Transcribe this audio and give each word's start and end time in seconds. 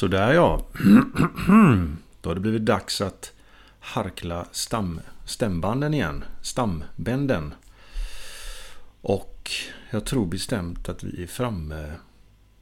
Sådär 0.00 0.32
ja. 0.32 0.66
Då 2.20 2.30
har 2.30 2.34
det 2.34 2.40
blivit 2.40 2.64
dags 2.64 3.00
att 3.00 3.32
harkla 3.80 4.46
stam, 4.52 5.00
stämbanden 5.24 5.94
igen. 5.94 6.24
Stambänden. 6.42 7.54
Och 9.00 9.50
jag 9.90 10.04
tror 10.04 10.26
bestämt 10.26 10.88
att 10.88 11.04
vi 11.04 11.22
är 11.22 11.26
framme 11.26 11.92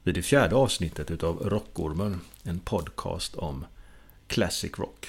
vid 0.02 0.14
det 0.14 0.22
fjärde 0.22 0.56
avsnittet 0.56 1.10
utav 1.10 1.38
Rockormen. 1.38 2.20
En 2.42 2.58
podcast 2.58 3.36
om 3.36 3.64
Classic 4.26 4.72
Rock. 4.78 5.08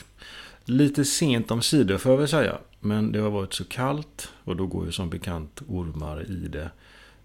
Lite 0.65 1.05
sent 1.05 1.51
om 1.51 1.61
sidor 1.61 1.97
får 1.97 2.11
jag 2.11 2.19
väl 2.19 2.27
säga. 2.27 2.57
Men 2.79 3.11
det 3.11 3.19
har 3.19 3.29
varit 3.29 3.53
så 3.53 3.65
kallt 3.65 4.31
och 4.43 4.55
då 4.55 4.67
går 4.67 4.85
ju 4.85 4.91
som 4.91 5.09
bekant 5.09 5.61
ormar 5.67 6.31
i 6.31 6.47
det. 6.47 6.71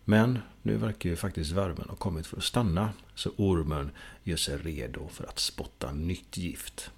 Men 0.05 0.39
nu 0.63 0.77
verkar 0.77 1.11
ju 1.11 1.17
faktiskt 1.17 1.51
värmen 1.53 1.87
ha 1.89 1.97
kommit 1.97 2.27
för 2.27 2.37
att 2.37 2.45
stanna. 2.45 2.93
Så 3.15 3.31
ormen 3.37 3.91
gör 4.25 4.37
sig 4.37 4.57
redo 4.57 5.09
för 5.09 5.25
att 5.25 5.39
spotta 5.39 5.93
nytt 5.93 6.37
gift. 6.37 6.91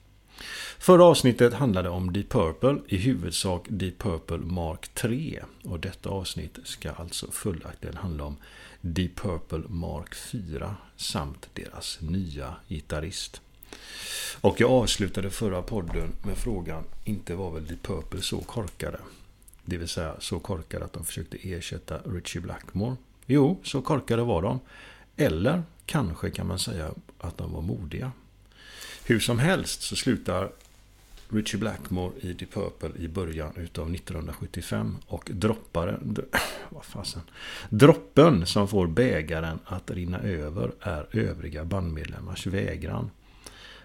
Förra 0.78 1.04
avsnittet 1.04 1.54
handlade 1.54 1.88
om 1.88 2.12
Deep 2.12 2.28
Purple, 2.28 2.78
i 2.86 2.96
huvudsak 2.96 3.66
Deep 3.68 3.98
Purple 3.98 4.38
Mark 4.38 4.88
3. 4.94 5.42
Och 5.64 5.80
detta 5.80 6.08
avsnitt 6.08 6.58
ska 6.64 6.90
alltså 6.90 7.30
följaktligen 7.30 7.96
handla 7.96 8.24
om 8.24 8.36
Deep 8.80 9.16
Purple 9.16 9.62
Mark 9.68 10.14
4 10.14 10.76
samt 10.96 11.48
deras 11.54 11.98
nya 12.00 12.54
gitarrist. 12.68 13.40
Och 14.40 14.60
jag 14.60 14.70
avslutade 14.70 15.30
förra 15.30 15.62
podden 15.62 16.12
med 16.24 16.38
frågan, 16.38 16.84
inte 17.04 17.34
var 17.34 17.50
väl 17.50 17.66
Deep 17.66 17.82
Purple 17.82 18.22
så 18.22 18.40
korkade? 18.40 18.98
Det 19.68 19.76
vill 19.76 19.88
säga 19.88 20.14
så 20.18 20.38
korkade 20.38 20.84
att 20.84 20.92
de 20.92 21.04
försökte 21.04 21.36
ersätta 21.50 21.98
Richie 21.98 22.42
Blackmore. 22.42 22.96
Jo, 23.26 23.60
så 23.62 23.82
korkade 23.82 24.22
var 24.22 24.42
de. 24.42 24.60
Eller 25.16 25.62
kanske 25.86 26.30
kan 26.30 26.46
man 26.46 26.58
säga 26.58 26.90
att 27.18 27.38
de 27.38 27.52
var 27.52 27.62
modiga. 27.62 28.12
Hur 29.04 29.20
som 29.20 29.38
helst 29.38 29.82
så 29.82 29.96
slutar 29.96 30.50
Richie 31.28 31.60
Blackmore 31.60 32.12
i 32.20 32.32
Deep 32.32 32.52
Purple 32.52 32.90
i 32.98 33.08
början 33.08 33.52
utav 33.56 33.94
1975 33.94 34.96
och 35.06 35.30
dropparen, 35.34 36.16
vad 36.68 36.84
fasen, 36.84 37.22
droppen 37.68 38.46
som 38.46 38.68
får 38.68 38.86
bägaren 38.86 39.58
att 39.64 39.90
rinna 39.90 40.18
över 40.18 40.72
är 40.80 41.06
övriga 41.12 41.64
bandmedlemmars 41.64 42.46
vägran 42.46 43.10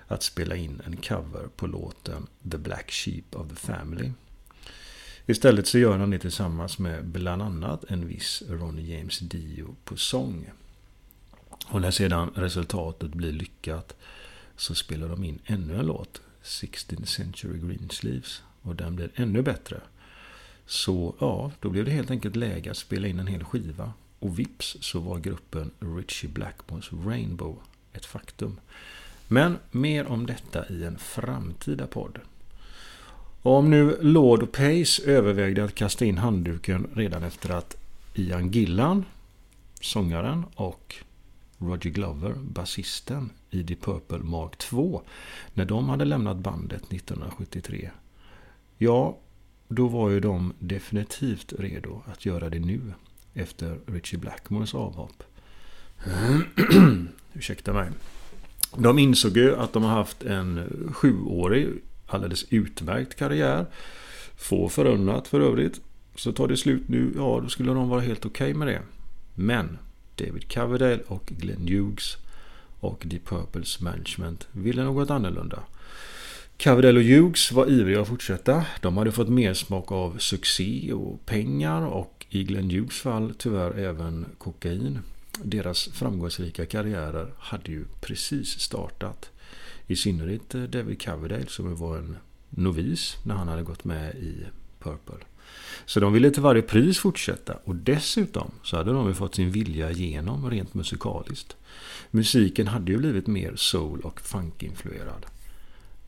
att 0.07 0.23
spela 0.23 0.55
in 0.55 0.81
en 0.85 0.97
cover 0.97 1.47
på 1.55 1.67
låten 1.67 2.27
The 2.51 2.57
Black 2.57 2.91
Sheep 2.91 3.23
of 3.31 3.49
the 3.49 3.55
Family. 3.55 4.11
Istället 5.25 5.67
så 5.67 5.77
gör 5.77 5.97
han 5.97 6.09
det 6.09 6.19
tillsammans 6.19 6.79
med 6.79 7.05
bland 7.05 7.41
annat 7.41 7.83
en 7.83 8.07
viss 8.07 8.43
Ronnie 8.49 8.97
James 8.97 9.19
Dio 9.19 9.75
på 9.83 9.97
sång. 9.97 10.51
Och 11.67 11.81
när 11.81 11.91
sedan 11.91 12.31
resultatet 12.35 13.13
blir 13.13 13.31
lyckat 13.31 13.95
så 14.55 14.75
spelar 14.75 15.09
de 15.09 15.23
in 15.23 15.39
ännu 15.45 15.79
en 15.79 15.85
låt, 15.85 16.21
16th 16.43 17.05
Century 17.05 17.59
Greensleeves. 17.59 18.41
Och 18.61 18.75
den 18.75 18.95
blir 18.95 19.11
ännu 19.15 19.41
bättre. 19.41 19.81
Så 20.65 21.15
ja, 21.19 21.51
då 21.59 21.69
blev 21.69 21.85
det 21.85 21.91
helt 21.91 22.11
enkelt 22.11 22.35
läge 22.35 22.71
att 22.71 22.77
spela 22.77 23.07
in 23.07 23.19
en 23.19 23.27
hel 23.27 23.43
skiva. 23.43 23.93
Och 24.19 24.39
vips 24.39 24.77
så 24.81 24.99
var 24.99 25.19
gruppen 25.19 25.71
Richie 25.79 26.29
Blackmores 26.29 26.93
Rainbow 27.05 27.59
ett 27.93 28.05
faktum. 28.05 28.59
Men 29.27 29.57
mer 29.71 30.05
om 30.05 30.25
detta 30.25 30.69
i 30.69 30.83
en 30.83 30.97
framtida 30.97 31.87
podd. 31.87 32.19
Och 33.41 33.55
om 33.55 33.69
nu 33.69 33.97
Lord 34.01 34.43
och 34.43 34.51
Pace 34.51 35.03
övervägde 35.05 35.63
att 35.63 35.75
kasta 35.75 36.05
in 36.05 36.17
handduken 36.17 36.87
redan 36.93 37.23
efter 37.23 37.49
att 37.49 37.75
Ian 38.13 38.51
Gillan, 38.51 39.05
sångaren, 39.81 40.45
och 40.55 40.95
Roger 41.57 41.89
Glover, 41.89 42.33
basisten 42.33 43.29
i 43.49 43.63
The 43.63 43.75
Purple 43.75 44.17
Mark 44.17 44.57
2, 44.57 45.01
när 45.53 45.65
de 45.65 45.89
hade 45.89 46.05
lämnat 46.05 46.37
bandet 46.37 46.93
1973. 46.93 47.89
Ja, 48.77 49.17
då 49.67 49.87
var 49.87 50.09
ju 50.09 50.19
de 50.19 50.53
definitivt 50.59 51.53
redo 51.59 52.01
att 52.11 52.25
göra 52.25 52.49
det 52.49 52.59
nu, 52.59 52.81
efter 53.33 53.79
Richie 53.85 54.19
Blackmores 54.19 54.75
avhopp. 54.75 55.23
Ursäkta 57.33 57.73
mig. 57.73 57.89
De 58.77 58.99
insåg 58.99 59.37
ju 59.37 59.55
att 59.55 59.73
de 59.73 59.83
har 59.83 59.91
haft 59.91 60.23
en 60.23 60.69
sjuårig, 60.93 61.69
alldeles 62.13 62.45
utmärkt 62.49 63.15
karriär. 63.15 63.65
Få 64.35 64.69
förunnat 64.69 65.27
för 65.27 65.39
övrigt. 65.41 65.81
Så 66.15 66.31
tar 66.31 66.47
det 66.47 66.57
slut 66.57 66.87
nu, 66.87 67.13
ja 67.15 67.39
då 67.43 67.49
skulle 67.49 67.73
de 67.73 67.89
vara 67.89 68.01
helt 68.01 68.25
okej 68.25 68.51
okay 68.51 68.53
med 68.53 68.67
det. 68.67 68.81
Men 69.35 69.77
David 70.15 70.53
Coverdale 70.53 71.01
och 71.07 71.25
Glenn 71.25 71.67
Hughes 71.67 72.17
och 72.79 73.03
Deep 73.05 73.25
Purples 73.25 73.79
management 73.79 74.47
ville 74.51 74.83
något 74.83 75.09
annorlunda. 75.09 75.59
Coverdale 76.63 76.99
och 76.99 77.05
Hughes 77.05 77.51
var 77.51 77.69
ivriga 77.69 78.01
att 78.01 78.07
fortsätta. 78.07 78.65
De 78.81 78.97
hade 78.97 79.11
fått 79.11 79.29
mer 79.29 79.53
smak 79.53 79.91
av 79.91 80.17
succé 80.17 80.93
och 80.93 81.25
pengar 81.25 81.81
och 81.81 82.25
i 82.29 82.43
Glenn 82.43 82.69
Hughes 82.69 82.99
fall 82.99 83.33
tyvärr 83.37 83.79
även 83.79 84.25
kokain. 84.37 84.99
Deras 85.43 85.89
framgångsrika 85.93 86.65
karriärer 86.65 87.33
hade 87.37 87.71
ju 87.71 87.85
precis 88.01 88.59
startat. 88.59 89.29
I 89.87 89.95
synnerhet 89.95 90.55
eh, 90.55 90.63
David 90.63 91.01
Coverdale 91.01 91.47
som 91.47 91.75
var 91.75 91.97
en 91.97 92.17
novis 92.49 93.17
när 93.23 93.35
han 93.35 93.47
hade 93.47 93.63
gått 93.63 93.83
med 93.83 94.15
i 94.15 94.45
Purple. 94.79 95.25
Så 95.85 95.99
de 95.99 96.13
ville 96.13 96.31
till 96.31 96.41
varje 96.41 96.61
pris 96.61 96.99
fortsätta 96.99 97.53
och 97.63 97.75
dessutom 97.75 98.51
så 98.63 98.77
hade 98.77 98.91
de 98.91 99.07
ju 99.07 99.13
fått 99.13 99.35
sin 99.35 99.51
vilja 99.51 99.91
igenom 99.91 100.49
rent 100.49 100.73
musikaliskt. 100.73 101.55
Musiken 102.11 102.67
hade 102.67 102.91
ju 102.91 102.97
blivit 102.97 103.27
mer 103.27 103.55
soul 103.55 104.01
och 104.01 104.21
funkinfluerad. 104.21 105.25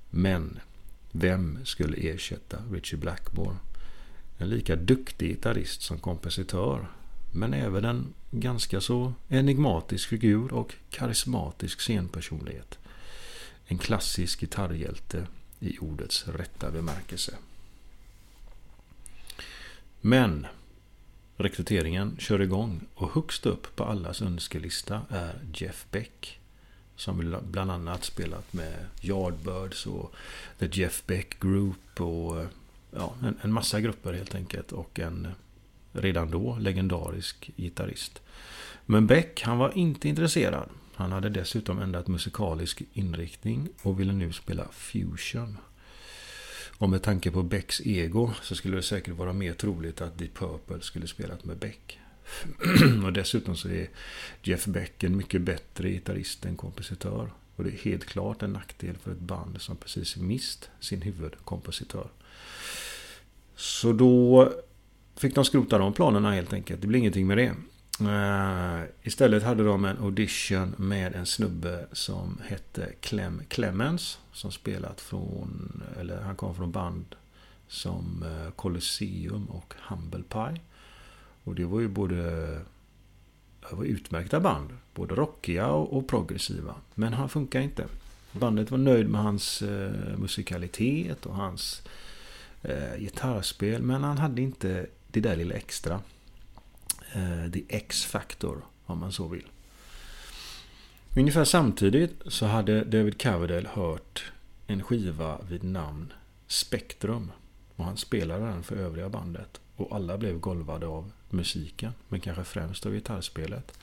Men 0.09 0.59
vem 1.11 1.59
skulle 1.63 1.97
ersätta 1.97 2.57
Richie 2.71 2.99
Blackmore? 2.99 3.57
En 4.37 4.49
lika 4.49 4.75
duktig 4.75 5.29
gitarrist 5.29 5.81
som 5.81 5.99
kompositör 5.99 6.87
men 7.31 7.53
även 7.53 7.85
en 7.85 8.13
ganska 8.31 8.81
så 8.81 9.13
enigmatisk 9.29 10.09
figur 10.09 10.53
och 10.53 10.73
karismatisk 10.89 11.79
scenpersonlighet. 11.79 12.79
En 13.67 13.77
klassisk 13.77 14.39
gitarrhjälte 14.39 15.27
i 15.59 15.77
ordets 15.79 16.27
rätta 16.27 16.71
bemärkelse. 16.71 17.35
Men 20.01 20.47
rekryteringen 21.37 22.15
kör 22.19 22.41
igång 22.41 22.81
och 22.95 23.13
högst 23.13 23.45
upp 23.45 23.75
på 23.75 23.83
allas 23.83 24.21
önskelista 24.21 25.01
är 25.09 25.39
Jeff 25.53 25.85
Beck. 25.91 26.39
Som 26.95 27.37
bland 27.43 27.71
annat 27.71 28.03
spelat 28.03 28.53
med 28.53 28.85
Yardbirds 29.01 29.85
och 29.85 30.13
The 30.59 30.69
Jeff 30.71 31.03
Beck 31.05 31.39
Group 31.39 32.01
och 32.01 32.45
ja, 32.91 33.15
en, 33.23 33.37
en 33.41 33.53
massa 33.53 33.81
grupper 33.81 34.13
helt 34.13 34.35
enkelt. 34.35 34.71
Och 34.71 34.99
en 34.99 35.27
redan 35.91 36.31
då 36.31 36.57
legendarisk 36.59 37.51
gitarrist. 37.55 38.21
Men 38.85 39.07
Beck, 39.07 39.41
han 39.41 39.57
var 39.57 39.77
inte 39.77 40.09
intresserad. 40.09 40.69
Han 40.95 41.11
hade 41.11 41.29
dessutom 41.29 41.79
ändrat 41.79 42.07
musikalisk 42.07 42.81
inriktning 42.93 43.69
och 43.81 43.99
ville 43.99 44.13
nu 44.13 44.33
spela 44.33 44.67
fusion. 44.71 45.57
Och 46.77 46.89
med 46.89 47.03
tanke 47.03 47.31
på 47.31 47.43
Becks 47.43 47.81
ego 47.85 48.31
så 48.41 48.55
skulle 48.55 48.75
det 48.75 48.83
säkert 48.83 49.13
vara 49.13 49.33
mer 49.33 49.53
troligt 49.53 50.01
att 50.01 50.17
Deep 50.17 50.33
Purple 50.33 50.81
skulle 50.81 51.07
spelat 51.07 51.45
med 51.45 51.57
Beck. 51.57 51.99
och 53.05 53.13
dessutom 53.13 53.55
så 53.55 53.69
är 53.69 53.89
Jeff 54.43 54.65
Beck 54.65 55.03
en 55.03 55.17
mycket 55.17 55.41
bättre 55.41 55.89
gitarrist 55.89 56.45
än 56.45 56.55
kompositör. 56.55 57.31
Och 57.55 57.63
det 57.63 57.69
är 57.69 57.77
helt 57.77 58.05
klart 58.05 58.43
en 58.43 58.53
nackdel 58.53 58.97
för 58.97 59.11
ett 59.11 59.19
band 59.19 59.61
som 59.61 59.75
precis 59.75 60.17
mist 60.17 60.69
sin 60.79 61.01
huvudkompositör. 61.01 62.07
Så 63.55 63.93
då 63.93 64.49
fick 65.15 65.35
de 65.35 65.45
skrota 65.45 65.77
de 65.77 65.93
planerna 65.93 66.31
helt 66.31 66.53
enkelt. 66.53 66.81
Det 66.81 66.87
blir 66.87 66.99
ingenting 66.99 67.27
med 67.27 67.37
det. 67.37 67.55
Uh, 68.01 68.83
istället 69.03 69.43
hade 69.43 69.63
de 69.63 69.85
en 69.85 69.97
audition 69.97 70.75
med 70.77 71.15
en 71.15 71.25
snubbe 71.25 71.87
som 71.91 72.41
hette 72.45 72.93
Clem 72.99 73.41
Clemens. 73.47 74.19
Som 74.31 74.51
spelat 74.51 75.01
från, 75.01 75.83
eller 75.99 76.21
han 76.21 76.35
kom 76.35 76.55
från 76.55 76.71
band 76.71 77.15
som 77.73 78.23
eh, 78.23 78.51
Colosseum 78.51 79.45
och 79.45 79.73
Humble 79.87 80.23
Pie. 80.23 80.61
Och 81.43 81.55
det 81.55 81.65
var 81.65 81.79
ju 81.79 81.87
både 81.87 82.15
det 83.69 83.75
var 83.75 83.83
utmärkta 83.83 84.39
band. 84.39 84.69
Både 84.93 85.15
rockiga 85.15 85.67
och, 85.67 85.97
och 85.97 86.07
progressiva. 86.07 86.75
Men 86.95 87.13
han 87.13 87.29
funkar 87.29 87.61
inte. 87.61 87.85
Bandet 88.31 88.71
var 88.71 88.77
nöjd 88.77 89.09
med 89.09 89.21
hans 89.21 89.61
eh, 89.61 90.17
musikalitet 90.17 91.25
och 91.25 91.35
hans 91.35 91.81
eh, 92.61 92.97
gitarrspel. 92.99 93.81
Men 93.81 94.03
han 94.03 94.17
hade 94.17 94.41
inte 94.41 94.85
det 95.07 95.19
där 95.19 95.35
lilla 95.35 95.55
extra. 95.55 95.99
Eh, 97.15 97.51
the 97.51 97.63
X-Factor, 97.69 98.61
om 98.85 98.99
man 98.99 99.11
så 99.11 99.27
vill. 99.27 99.47
Ungefär 101.15 101.45
samtidigt 101.45 102.21
så 102.25 102.45
hade 102.45 102.83
David 102.83 103.21
Coverdale 103.21 103.69
hört 103.69 104.31
en 104.67 104.83
skiva 104.83 105.37
vid 105.49 105.63
namn 105.63 106.13
Spektrum. 106.47 107.31
Och 107.75 107.85
han 107.85 107.97
spelade 107.97 108.45
den 108.45 108.63
för 108.63 108.75
övriga 108.75 109.09
bandet. 109.09 109.61
Och 109.75 109.95
alla 109.95 110.17
blev 110.17 110.39
golvade 110.39 110.87
av 110.87 111.11
musiken, 111.29 111.91
men 112.09 112.19
kanske 112.19 112.43
främst 112.43 112.85
av 112.85 112.91
gitarrspelet. 112.91 113.77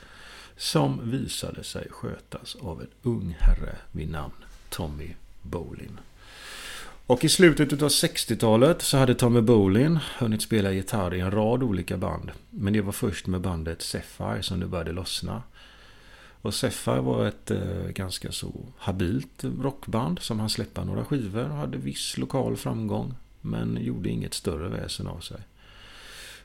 Som 0.57 1.11
visade 1.11 1.63
sig 1.63 1.87
skötas 1.89 2.55
av 2.55 2.81
en 2.81 2.87
ung 3.01 3.37
herre 3.39 3.75
vid 3.91 4.09
namn 4.09 4.33
Tommy 4.69 5.15
Bolin. 5.41 5.99
Och 7.11 7.23
i 7.23 7.29
slutet 7.29 7.81
av 7.81 7.89
60-talet 7.89 8.81
så 8.81 8.97
hade 8.97 9.15
Tommy 9.15 9.41
Bolin 9.41 9.99
hunnit 10.17 10.41
spela 10.41 10.71
gitarr 10.71 11.13
i 11.13 11.19
en 11.19 11.31
rad 11.31 11.63
olika 11.63 11.97
band. 11.97 12.31
Men 12.49 12.73
det 12.73 12.81
var 12.81 12.91
först 12.91 13.27
med 13.27 13.41
bandet 13.41 13.81
Sapphire 13.81 14.43
som 14.43 14.59
det 14.59 14.67
började 14.67 14.91
lossna. 14.91 15.43
Och 16.41 16.53
Sapphire 16.53 17.01
var 17.01 17.25
ett 17.25 17.51
eh, 17.51 17.87
ganska 17.87 18.31
så 18.31 18.53
habilt 18.77 19.43
rockband 19.43 20.19
som 20.19 20.39
han 20.39 20.49
släppte 20.49 20.85
några 20.85 21.05
skivor 21.05 21.43
och 21.43 21.55
hade 21.55 21.77
viss 21.77 22.17
lokal 22.17 22.57
framgång. 22.57 23.13
Men 23.41 23.77
gjorde 23.81 24.09
inget 24.09 24.33
större 24.33 24.69
väsen 24.69 25.07
av 25.07 25.19
sig. 25.19 25.39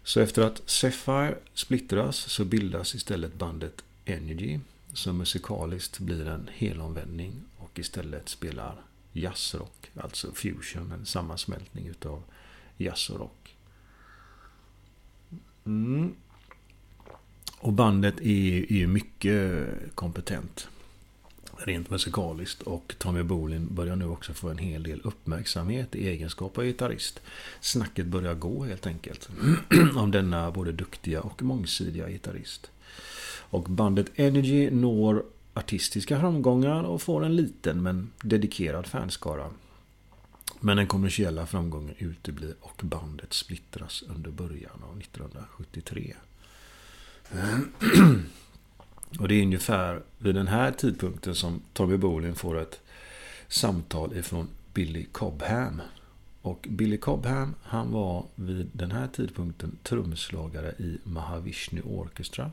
Så 0.04 0.20
efter 0.20 0.42
att 0.42 0.62
Sapphire 0.66 1.34
splittras 1.54 2.16
så 2.16 2.44
bildas 2.44 2.94
istället 2.94 3.34
bandet 3.34 3.84
Energy. 4.04 4.58
Som 4.92 5.18
musikaliskt 5.18 5.98
blir 5.98 6.28
en 6.28 6.50
helomvändning 6.52 7.32
och 7.56 7.78
istället 7.78 8.28
spelar 8.28 8.74
jazzrock. 9.18 9.90
Alltså 9.94 10.32
fusion, 10.32 10.92
en 10.92 11.06
sammansmältning 11.06 11.86
utav 11.86 12.22
jazz 12.76 13.10
och 13.10 13.18
rock. 13.18 13.56
Mm. 15.66 16.14
Och 17.58 17.72
bandet 17.72 18.20
är 18.20 18.72
ju 18.72 18.86
mycket 18.86 19.66
kompetent. 19.94 20.68
Rent 21.56 21.90
musikaliskt. 21.90 22.62
Och 22.62 22.94
Tommy 22.98 23.22
Bolin 23.22 23.68
börjar 23.74 23.96
nu 23.96 24.06
också 24.06 24.32
få 24.34 24.48
en 24.48 24.58
hel 24.58 24.82
del 24.82 25.00
uppmärksamhet 25.04 25.94
i 25.94 26.08
egenskap 26.08 26.58
av 26.58 26.64
gitarrist. 26.64 27.20
Snacket 27.60 28.06
börjar 28.06 28.34
gå 28.34 28.64
helt 28.64 28.86
enkelt. 28.86 29.28
om 29.96 30.10
denna 30.10 30.50
både 30.50 30.72
duktiga 30.72 31.20
och 31.20 31.42
mångsidiga 31.42 32.08
gitarrist. 32.08 32.70
Och 33.50 33.62
bandet 33.62 34.06
Energy 34.14 34.70
når 34.70 35.24
artistiska 35.56 36.20
framgångar 36.20 36.82
och 36.82 37.02
får 37.02 37.24
en 37.24 37.36
liten 37.36 37.82
men 37.82 38.10
dedikerad 38.22 38.86
fanskara. 38.86 39.50
Men 40.60 40.76
den 40.76 40.86
kommersiella 40.86 41.46
framgången 41.46 41.94
uteblir 41.98 42.54
och 42.60 42.80
bandet 42.84 43.32
splittras 43.32 44.04
under 44.08 44.30
början 44.30 44.82
av 44.90 45.00
1973. 45.00 46.14
Och 49.18 49.28
det 49.28 49.34
är 49.34 49.42
ungefär 49.42 50.02
vid 50.18 50.34
den 50.34 50.48
här 50.48 50.72
tidpunkten 50.72 51.34
som 51.34 51.62
Tommy 51.72 51.96
Bolin 51.96 52.34
får 52.34 52.58
ett 52.58 52.80
samtal 53.48 54.16
ifrån 54.16 54.48
Billy 54.74 55.04
Cobham. 55.12 55.82
Och 56.42 56.66
Billy 56.70 56.96
Cobham, 56.96 57.54
han 57.62 57.92
var 57.92 58.26
vid 58.34 58.70
den 58.72 58.90
här 58.90 59.08
tidpunkten 59.08 59.78
trumslagare 59.82 60.70
i 60.78 60.98
Mahavishnu 61.04 61.82
Orchestra. 61.82 62.50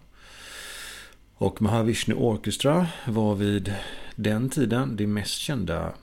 Och 1.44 1.62
Mahavishnu 1.62 2.16
Orchestra 2.16 2.88
var 3.08 3.36
vid 3.36 3.74
den 4.16 4.50
tiden 4.50 4.96
det 4.96 5.08
mest 5.08 5.34
kända 5.34 5.94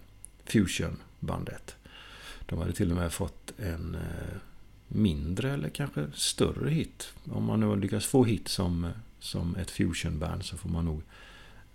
fusionbandet. 0.44 1.76
De 2.46 2.58
hade 2.58 2.72
till 2.72 2.90
och 2.90 2.96
med 2.96 3.12
fått 3.12 3.52
en 3.58 3.94
eh, 3.94 4.36
mindre 4.88 5.50
eller 5.52 5.68
kanske 5.68 6.06
större 6.14 6.70
hit. 6.70 7.12
Om 7.32 7.44
man 7.44 7.60
nu 7.60 7.76
lyckas 7.76 8.06
få 8.06 8.24
hit 8.24 8.48
som, 8.48 8.90
som 9.20 9.56
ett 9.56 9.70
fusionband 9.70 10.44
så 10.44 10.56
får 10.56 10.68
man 10.68 10.84
nog 10.84 11.02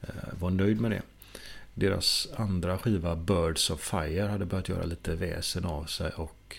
eh, 0.02 0.40
vara 0.40 0.54
nöjd 0.54 0.82
med 0.82 0.92
det. 0.92 1.02
Deras 1.74 2.28
andra 2.36 2.78
skiva 2.78 3.16
Birds 3.16 3.70
of 3.70 3.82
Fire 3.82 4.28
hade 4.28 4.46
börjat 4.46 4.70
göra 4.70 4.86
lite 4.86 5.16
väsen 5.16 5.66
av 5.66 5.86
sig 5.86 6.12
och 6.12 6.58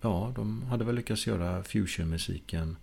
ja, 0.00 0.32
de 0.36 0.62
hade 0.62 0.84
väl 0.84 0.94
lyckats 0.94 1.26
göra 1.26 1.62
fusionmusiken 1.62 2.76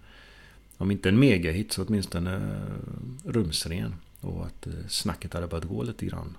om 0.79 0.91
inte 0.91 1.09
en 1.09 1.19
megahit 1.19 1.73
så 1.73 1.83
åtminstone 1.83 2.35
eh, 2.35 3.29
rumsren. 3.31 3.95
Och 4.21 4.45
att 4.45 4.67
eh, 4.67 4.73
snacket 4.87 5.33
hade 5.33 5.47
börjat 5.47 5.69
gå 5.69 5.83
lite 5.83 6.05
grann 6.05 6.37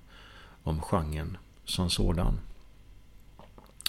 om 0.63 0.81
genren 0.81 1.37
som 1.65 1.89
sådan. 1.89 2.39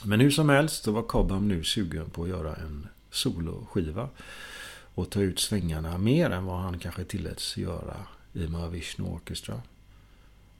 Men 0.04 0.20
hur 0.20 0.31
som 0.31 0.49
helst 0.49 0.84
så 0.84 0.93
var 0.93 1.02
Cobham 1.02 1.49
nu 1.49 1.64
sugen 1.64 2.10
på 2.10 2.22
att 2.22 2.28
göra 2.28 2.54
en 2.54 2.87
soloskiva. 3.10 4.08
Och 4.94 5.10
ta 5.10 5.20
ut 5.20 5.40
svängarna 5.40 5.99
mer 5.99 6.31
än 6.31 6.44
vad 6.44 6.60
han 6.60 6.78
kanske 6.78 7.05
tilläts 7.05 7.56
göra 7.56 7.96
i 8.32 8.46
Mahavishnu 8.46 9.05
Orchestra. 9.05 9.62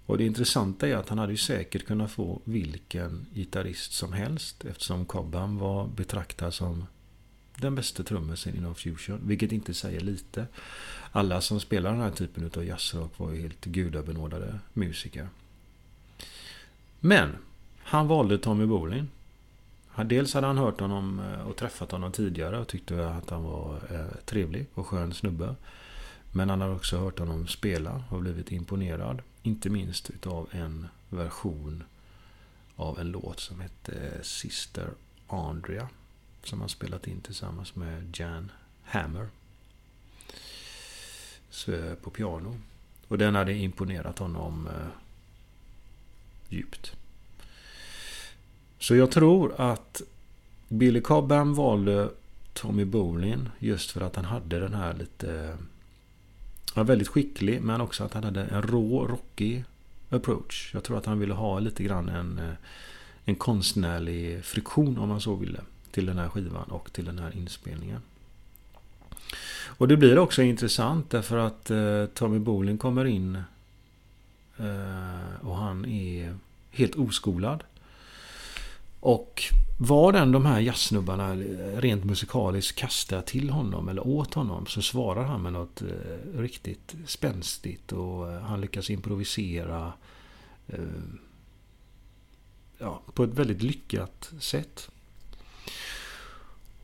Och 0.07 0.19
det 0.19 0.25
intressanta 0.25 0.89
är 0.89 0.97
att 0.97 1.09
han 1.09 1.19
hade 1.19 1.33
ju 1.33 1.39
säkert 1.39 1.87
kunnat 1.87 2.11
få 2.11 2.41
vilken 2.45 3.27
gitarrist 3.35 3.93
som 3.93 4.13
helst 4.13 4.65
eftersom 4.65 5.05
Cobham 5.07 5.59
var 5.59 5.87
betraktad 5.87 6.51
som 6.51 6.87
den 7.57 7.75
bästa 7.75 8.03
trummisen 8.03 8.57
inom 8.57 8.75
fusion. 8.75 9.21
Vilket 9.23 9.53
inte 9.53 9.75
säger 9.75 10.01
lite. 10.01 10.47
Alla 11.13 11.41
som 11.41 11.61
spelar 11.61 11.91
den 11.93 12.01
här 12.01 12.11
typen 12.11 12.51
av 12.57 12.65
jazzrock 12.65 13.19
var 13.19 13.33
ju 13.33 13.41
helt 13.41 13.65
gudabenådade 13.65 14.59
musiker. 14.73 15.29
Men 17.01 17.37
han 17.83 18.09
valde 18.09 18.39
Tommy 18.39 18.67
Bolin. 18.67 19.09
Dels 20.05 20.35
hade 20.35 20.47
han 20.47 20.59
hört 20.59 20.81
honom 20.81 21.21
eh, 21.21 21.49
och 21.49 21.57
träffat 21.57 21.93
honom 21.93 22.13
tidigare 22.13 22.59
och 22.59 22.69
tyckte 22.69 23.09
att 23.09 23.31
han 23.31 23.43
var 23.43 23.81
eh, 23.91 24.21
trevlig 24.25 24.67
och 24.75 24.87
skön 24.87 25.15
snubbe. 25.15 25.55
Men 26.33 26.51
han 26.51 26.61
hade 26.61 26.75
också 26.75 26.99
hört 26.99 27.19
honom 27.19 27.47
spela 27.47 28.05
och 28.11 28.21
blivit 28.21 28.53
imponerad. 28.53 29.23
Inte 29.43 29.71
minst 29.71 30.11
utav 30.11 30.49
en 30.51 30.87
version 31.09 31.85
av 32.77 33.01
en 33.01 33.11
låt 33.11 33.41
som 33.41 33.61
hette 33.61 34.19
Sister 34.23 34.89
Andrea. 35.27 35.89
Som 36.45 36.61
han 36.61 36.69
spelat 36.69 37.07
in 37.07 37.21
tillsammans 37.21 37.75
med 37.75 38.19
Jan 38.19 38.51
Hammer. 38.83 39.29
Eh, 41.69 41.95
på 41.95 42.11
piano. 42.11 42.57
Och 43.09 43.19
den 43.19 43.35
hade 43.35 43.55
imponerat 43.55 44.19
honom 44.19 44.67
eh, 44.67 44.89
djupt. 46.49 46.93
Så 48.79 48.97
jag 48.97 49.11
tror 49.11 49.61
att 49.61 50.03
Billy 50.69 51.01
Cobham 51.01 51.55
valde 51.55 52.11
Tommy 52.53 52.85
Bolin 52.85 53.49
just 53.59 53.91
för 53.91 54.01
att 54.01 54.17
han 54.17 54.25
hade 54.25 54.61
den 54.61 54.75
här 54.75 54.95
lite... 54.95 55.35
Eh, 55.35 55.55
han 56.75 56.85
var 56.85 56.85
väldigt 56.85 57.09
skicklig 57.09 57.63
men 57.63 57.81
också 57.81 58.05
att 58.05 58.15
han 58.15 58.25
hade 58.25 58.45
en 58.45 58.63
rå, 58.63 59.07
rockig 59.07 59.65
approach. 60.11 60.71
Jag 60.75 60.85
tror 60.85 60.99
att 60.99 61.07
han 61.07 61.19
ville 61.19 61.35
ha 61.35 61.59
lite 61.59 61.83
grann 61.83 62.09
en, 62.09 62.41
en 63.25 63.35
konstnärlig 63.35 64.45
friktion 64.45 64.99
om 64.99 65.09
man 65.09 65.21
så 65.21 65.35
ville 65.35 65.61
till 65.93 66.07
den 66.07 66.19
här 66.19 66.29
skivan 66.29 66.71
och 66.71 66.93
till 66.93 67.05
den 67.05 67.19
här 67.19 67.37
inspelningen. 67.37 68.01
Och 69.65 69.89
det 69.89 69.97
blir 69.97 70.19
också 70.19 70.43
intressant 70.43 71.11
därför 71.11 71.37
att 71.37 71.71
eh, 71.71 72.07
Tommy 72.07 72.39
Bolin 72.39 72.79
kommer 72.79 73.05
in 73.05 73.37
eh, 74.59 75.47
och 75.47 75.57
han 75.57 75.85
är 75.85 76.37
helt 76.71 76.95
oskolad. 76.95 77.65
Och 79.01 79.43
vad 79.79 80.15
den 80.15 80.33
de 80.33 80.47
här 80.47 80.61
jazzsnubbarna 80.61 81.35
rent 81.77 82.05
musikaliskt 82.05 82.79
kastar 82.79 83.23
till 83.23 83.51
honom 83.51 83.89
eller 83.89 84.07
åt 84.07 84.35
honom 84.35 84.67
så 84.67 84.83
svarar 84.83 85.25
han 85.25 85.43
med 85.43 85.53
något 85.53 85.83
eh, 85.83 86.39
riktigt 86.39 86.95
spänstigt 87.07 87.93
och 87.93 88.33
eh, 88.33 88.41
han 88.41 88.61
lyckas 88.61 88.91
improvisera 88.91 89.93
eh, 90.67 90.79
ja, 92.79 93.01
på 93.15 93.25
ett 93.25 93.35
väldigt 93.35 93.63
lyckat 93.63 94.33
sätt. 94.41 94.91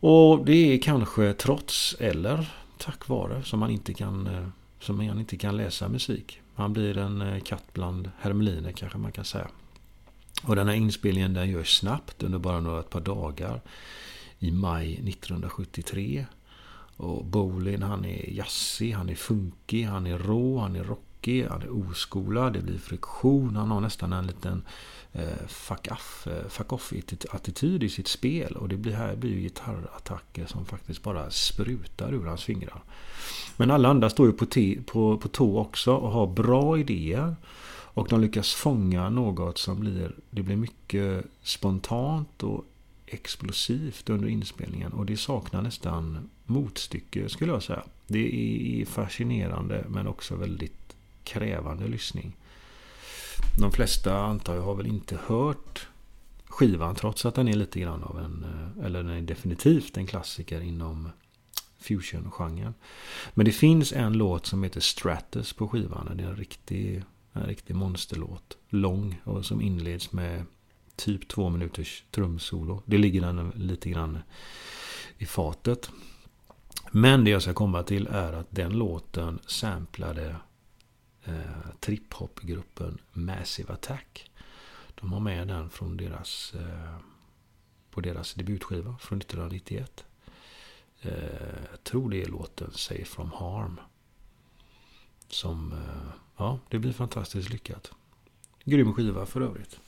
Och 0.01 0.45
det 0.45 0.75
är 0.75 0.79
kanske 0.79 1.33
trots 1.33 1.97
eller 1.99 2.51
tack 2.79 3.09
vare 3.09 3.43
som 3.43 3.61
man 3.61 3.71
inte 3.71 3.95
kan, 3.95 4.27
eh, 4.27 4.47
som 4.81 4.97
man 4.97 5.19
inte 5.19 5.37
kan 5.37 5.57
läsa 5.57 5.89
musik. 5.89 6.41
Han 6.55 6.73
blir 6.73 6.99
en 6.99 7.23
eh, 7.23 7.41
katt 7.41 7.65
bland 7.73 8.11
hermeliner 8.19 8.73
kanske 8.73 8.99
man 8.99 9.13
kan 9.13 9.25
säga. 9.25 9.49
Och 10.43 10.57
den 10.57 10.69
här 10.69 10.75
inspelningen 10.75 11.35
den 11.35 11.51
görs 11.51 11.79
snabbt 11.79 12.23
under 12.23 12.39
bara 12.39 12.61
några 12.61 12.81
ett 12.81 12.91
par 12.91 13.01
dagar. 13.01 13.61
I 14.39 14.51
maj 14.51 14.93
1973. 14.93 16.27
Och 16.97 17.25
Bolin 17.25 17.83
han 17.83 18.05
är 18.05 18.31
jazzig, 18.31 18.93
han 18.93 19.09
är 19.09 19.15
funkig, 19.15 19.85
han 19.85 20.07
är 20.07 20.19
rå, 20.19 20.59
han 20.59 20.77
är 20.77 20.85
rockig, 20.85 21.47
han 21.47 21.63
är 21.63 21.71
oskolad, 21.71 22.53
det 22.53 22.61
blir 22.61 22.79
friktion. 22.79 23.57
Han 23.57 23.71
har 23.71 23.81
nästan 23.81 24.13
en 24.13 24.27
liten 24.27 24.53
eh, 24.53 24.63
Eh, 25.13 25.47
fuck, 25.49 25.89
off, 25.91 26.27
eh, 26.27 26.49
fuck 26.49 26.73
off 26.73 26.93
attityd 27.31 27.83
i 27.83 27.89
sitt 27.89 28.09
spel. 28.09 28.57
Och 28.57 28.69
det 28.69 28.77
blir, 28.77 28.93
här 28.93 29.17
blir 29.17 29.31
ju 29.31 29.41
gitarrattacker 29.41 30.47
som 30.47 30.65
faktiskt 30.67 31.03
bara 31.03 31.31
sprutar 31.31 32.15
ur 32.15 32.27
hans 32.27 32.45
fingrar. 32.45 32.83
Men 33.57 33.71
alla 33.71 33.89
andra 33.89 34.11
står 34.11 34.27
ju 34.27 34.33
på, 34.33 34.47
på, 34.87 35.19
på 35.19 35.29
tå 35.29 35.59
också 35.59 35.95
och 35.95 36.11
har 36.11 36.27
bra 36.27 36.79
idéer. 36.79 37.37
Och 37.99 38.09
de 38.09 38.21
lyckas 38.21 38.55
fånga 38.55 39.11
något 39.11 39.59
som 39.59 39.81
blir, 39.81 40.13
det 40.31 40.43
blir 40.43 40.57
mycket 40.57 41.25
spontant 41.43 42.43
och 42.43 42.65
explosivt 43.07 44.11
under 44.11 44.29
inspelningen. 44.29 44.93
Och 44.93 45.07
det 45.07 45.17
saknar 45.17 45.63
nästan 45.63 46.31
motstycke 46.45 47.29
skulle 47.29 47.53
jag 47.53 47.63
säga. 47.63 47.83
Det 48.07 48.35
är 48.81 48.85
fascinerande 48.85 49.85
men 49.89 50.07
också 50.07 50.37
väldigt 50.37 50.97
krävande 51.25 51.89
lyssning. 51.89 52.37
De 53.57 53.73
flesta 53.73 54.19
antar 54.19 54.55
jag 54.55 54.63
har 54.63 54.75
väl 54.75 54.87
inte 54.87 55.19
hört 55.27 55.89
skivan 56.59 56.95
trots 56.95 57.27
att 57.27 57.35
den 57.35 57.49
är 57.49 57.57
lite 57.57 57.81
grann 57.81 58.03
av 58.03 58.19
en, 58.19 58.45
eh, 58.45 58.87
eller 58.87 59.03
den 59.03 59.13
är 59.13 59.21
definitivt 59.21 59.97
en 59.97 60.07
klassiker 60.07 60.61
inom 60.61 61.09
fusion-genren. 61.79 62.75
Men 63.35 63.47
det 63.47 63.53
finns 63.53 63.93
en 63.93 64.13
låt 64.13 64.47
som 64.47 64.63
heter 64.63 64.81
Stratus 64.81 65.53
på 65.53 65.69
skivan. 65.69 66.17
Det 66.17 66.23
är 66.23 66.29
en 66.29 66.37
riktig, 66.37 67.03
en 67.33 67.43
riktig 67.43 67.77
monsterlåt. 67.77 68.57
Lång 68.69 69.21
och 69.25 69.47
som 69.47 69.61
inleds 69.61 70.13
med 70.13 70.45
typ 70.97 71.29
två 71.29 71.49
minuters 71.49 72.05
trumsolo. 72.11 72.83
Det 72.85 72.99
ligger 72.99 73.21
den 73.21 73.53
lite 73.55 73.91
grann 73.91 74.19
i 75.19 75.27
fatet. 75.27 75.91
Men 76.91 77.25
det 77.25 77.31
jag 77.31 77.43
ska 77.43 77.55
komma 77.55 77.83
till 77.83 78.07
är 78.07 78.33
att 78.33 78.47
den 78.51 78.73
låten 78.73 79.39
samplade 79.47 80.37
eh, 81.29 81.71
trip-hop-gruppen 81.81 82.99
Massive 83.13 83.73
Attack. 83.73 84.31
De 84.95 85.13
har 85.13 85.21
med 85.21 85.49
den 85.49 85.71
från 85.71 85.97
deras, 85.97 86.55
eh, 86.55 86.99
på 87.91 88.01
deras 88.01 88.35
debutskiva 88.35 88.97
från 89.01 89.19
1991. 89.19 90.05
Eh, 91.03 91.13
jag 91.71 91.85
tror 91.85 92.11
det 92.11 92.23
är 92.23 92.27
låten 92.27 92.71
Safe 92.73 93.05
from 93.05 93.33
Harm. 93.33 93.81
Som, 95.29 95.73
eh, 95.73 96.13
ja, 96.37 96.59
det 96.69 96.79
blir 96.79 96.93
fantastiskt 96.93 97.51
lyckat. 97.51 97.91
Grym 98.65 98.95
skiva 98.95 99.27
för 99.27 99.41
övrigt. 99.41 99.81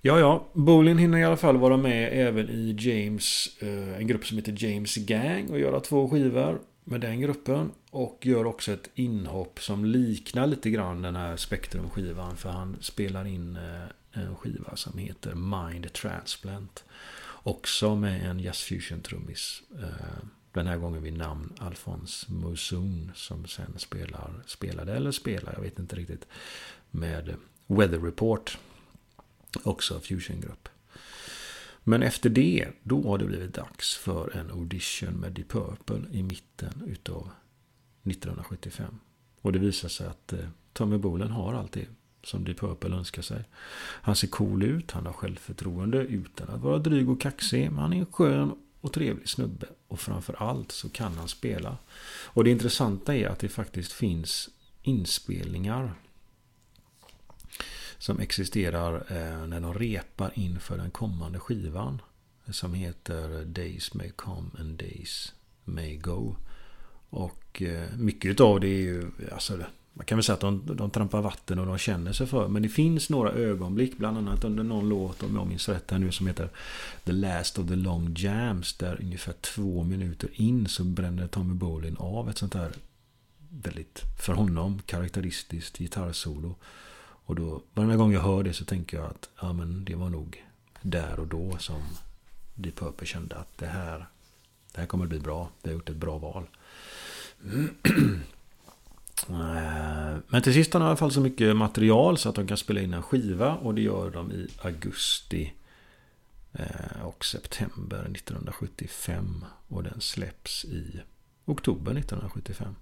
Ja, 0.00 0.18
ja. 0.18 0.48
Bolin 0.52 0.98
hinner 0.98 1.18
i 1.18 1.24
alla 1.24 1.36
fall 1.36 1.56
vara 1.56 1.76
med 1.76 2.28
även 2.28 2.50
i 2.50 2.76
James, 2.78 3.56
eh, 3.58 3.96
en 3.96 4.06
grupp 4.06 4.26
som 4.26 4.38
heter 4.38 4.54
James 4.58 4.96
Gang 4.96 5.50
och 5.50 5.58
göra 5.58 5.80
två 5.80 6.08
skivor 6.08 6.60
med 6.84 7.00
den 7.00 7.20
gruppen. 7.20 7.70
Och 7.90 8.26
gör 8.26 8.44
också 8.44 8.72
ett 8.72 8.90
inhopp 8.94 9.60
som 9.60 9.84
liknar 9.84 10.46
lite 10.46 10.70
grann 10.70 11.02
den 11.02 11.16
här 11.16 11.36
Spektrum-skivan. 11.36 12.36
För 12.36 12.50
han 12.50 12.76
spelar 12.80 13.24
in 13.24 13.56
eh, 13.56 14.22
en 14.22 14.36
skiva 14.36 14.76
som 14.76 14.98
heter 14.98 15.34
Mind 15.34 15.92
Transplant. 15.92 16.84
Också 17.42 17.94
med 17.94 18.30
en 18.30 18.40
Jazz 18.40 18.62
Fusion-trummis. 18.62 19.62
Eh, 19.82 20.24
den 20.52 20.66
här 20.66 20.76
gången 20.76 21.02
vid 21.02 21.16
namn 21.16 21.52
Alphonse 21.58 22.32
Moussoon. 22.32 23.12
Som 23.14 23.46
sen 23.46 23.78
spelar, 23.78 24.42
spelade, 24.46 24.92
eller 24.96 25.10
spelar, 25.10 25.52
jag 25.52 25.62
vet 25.62 25.78
inte 25.78 25.96
riktigt. 25.96 26.26
Med 26.90 27.34
Weather 27.66 27.98
Report. 28.00 28.58
Också 29.62 30.00
fusiongrupp. 30.00 30.68
Men 31.84 32.02
efter 32.02 32.30
det, 32.30 32.68
då 32.82 33.02
har 33.02 33.18
det 33.18 33.24
blivit 33.24 33.54
dags 33.54 33.96
för 33.96 34.36
en 34.36 34.50
audition 34.50 35.14
med 35.14 35.32
Deep 35.32 35.48
Purple 35.48 36.02
i 36.10 36.22
mitten 36.22 36.82
utav 36.86 37.30
1975. 38.04 38.98
Och 39.40 39.52
det 39.52 39.58
visar 39.58 39.88
sig 39.88 40.06
att 40.06 40.32
eh, 40.32 40.38
Tommy 40.72 40.98
Bolen 40.98 41.30
har 41.30 41.54
allt 41.54 41.72
det 41.72 41.86
som 42.24 42.44
Deep 42.44 42.58
Purple 42.58 42.96
önskar 42.96 43.22
sig. 43.22 43.44
Han 43.78 44.16
ser 44.16 44.28
cool 44.28 44.62
ut, 44.62 44.90
han 44.90 45.06
har 45.06 45.12
självförtroende 45.12 45.98
utan 45.98 46.48
att 46.48 46.60
vara 46.60 46.78
dryg 46.78 47.08
och 47.08 47.20
kaxig. 47.20 47.70
Men 47.70 47.78
han 47.78 47.92
är 47.92 47.98
en 47.98 48.06
skön 48.06 48.54
och 48.80 48.92
trevlig 48.92 49.28
snubbe. 49.28 49.66
Och 49.88 50.00
framför 50.00 50.42
allt 50.42 50.72
så 50.72 50.88
kan 50.88 51.12
han 51.16 51.28
spela. 51.28 51.76
Och 52.24 52.44
det 52.44 52.50
intressanta 52.50 53.16
är 53.16 53.28
att 53.28 53.38
det 53.38 53.48
faktiskt 53.48 53.92
finns 53.92 54.48
inspelningar 54.82 55.94
som 58.02 58.20
existerar 58.20 58.94
eh, 58.94 59.46
när 59.46 59.60
de 59.60 59.74
repar 59.74 60.32
inför 60.34 60.76
den 60.76 60.90
kommande 60.90 61.38
skivan. 61.38 62.02
Som 62.50 62.74
heter 62.74 63.44
Days 63.44 63.94
May 63.94 64.10
Come 64.10 64.50
and 64.58 64.78
Days 64.78 65.32
May 65.64 65.96
Go. 65.96 66.36
Och 67.10 67.62
eh, 67.62 67.96
mycket 67.96 68.40
av 68.40 68.60
det 68.60 68.68
är 68.68 68.82
ju, 68.82 69.10
alltså, 69.32 69.58
man 69.92 70.06
kan 70.06 70.18
väl 70.18 70.24
säga 70.24 70.34
att 70.34 70.40
de, 70.40 70.76
de 70.76 70.90
trampar 70.90 71.22
vatten 71.22 71.58
och 71.58 71.66
de 71.66 71.78
känner 71.78 72.12
sig 72.12 72.26
för. 72.26 72.48
Men 72.48 72.62
det 72.62 72.68
finns 72.68 73.10
några 73.10 73.32
ögonblick, 73.32 73.98
bland 73.98 74.18
annat 74.18 74.44
under 74.44 74.62
någon 74.62 74.88
låt, 74.88 75.22
om 75.22 75.36
jag 75.36 75.46
minns 75.46 75.68
rätt 75.68 75.90
här 75.90 75.98
nu, 75.98 76.12
som 76.12 76.26
heter 76.26 76.48
The 77.04 77.12
Last 77.12 77.58
of 77.58 77.68
the 77.68 77.76
Long 77.76 78.14
Jams. 78.16 78.76
Där 78.76 79.00
ungefär 79.02 79.32
två 79.32 79.82
minuter 79.82 80.30
in 80.32 80.68
så 80.68 80.84
bränner 80.84 81.26
Tommy 81.26 81.54
Bolin 81.54 81.96
av 81.96 82.30
ett 82.30 82.38
sånt 82.38 82.54
här 82.54 82.72
väldigt, 83.50 84.02
för 84.20 84.32
honom, 84.32 84.82
karaktäristiskt 84.86 85.78
gitarrsolo. 85.78 86.56
Och 87.24 87.34
då, 87.34 87.62
varje 87.74 87.96
gång 87.96 88.12
jag 88.12 88.20
hör 88.20 88.42
det 88.42 88.52
så 88.52 88.64
tänker 88.64 88.96
jag 88.96 89.06
att 89.06 89.28
ja, 89.40 89.52
men 89.52 89.84
det 89.84 89.94
var 89.94 90.08
nog 90.08 90.44
där 90.82 91.20
och 91.20 91.26
då 91.26 91.58
som 91.58 91.82
Deep 92.54 92.76
Purple 92.76 93.06
kände 93.06 93.36
att 93.36 93.58
det 93.58 93.66
här, 93.66 94.06
det 94.72 94.80
här 94.80 94.86
kommer 94.86 95.04
att 95.04 95.10
bli 95.10 95.18
bra. 95.18 95.48
Vi 95.62 95.68
har 95.70 95.74
gjort 95.74 95.88
ett 95.88 95.96
bra 95.96 96.18
val. 96.18 96.46
Eh, 99.28 100.18
men 100.28 100.42
till 100.42 100.54
sist 100.54 100.72
har 100.72 100.80
de 100.80 100.86
i 100.86 100.88
alla 100.88 100.96
fall 100.96 101.12
så 101.12 101.20
mycket 101.20 101.56
material 101.56 102.18
så 102.18 102.28
att 102.28 102.34
de 102.34 102.46
kan 102.46 102.56
spela 102.56 102.80
in 102.80 102.94
en 102.94 103.02
skiva 103.02 103.54
och 103.54 103.74
det 103.74 103.82
gör 103.82 104.10
de 104.10 104.32
i 104.32 104.48
augusti 104.62 105.52
eh, 106.52 107.02
och 107.02 107.24
september 107.24 107.98
1975 107.98 109.44
och 109.68 109.82
den 109.82 110.00
släpps 110.00 110.64
i 110.64 111.00
oktober 111.44 111.92
1975. 111.92 112.74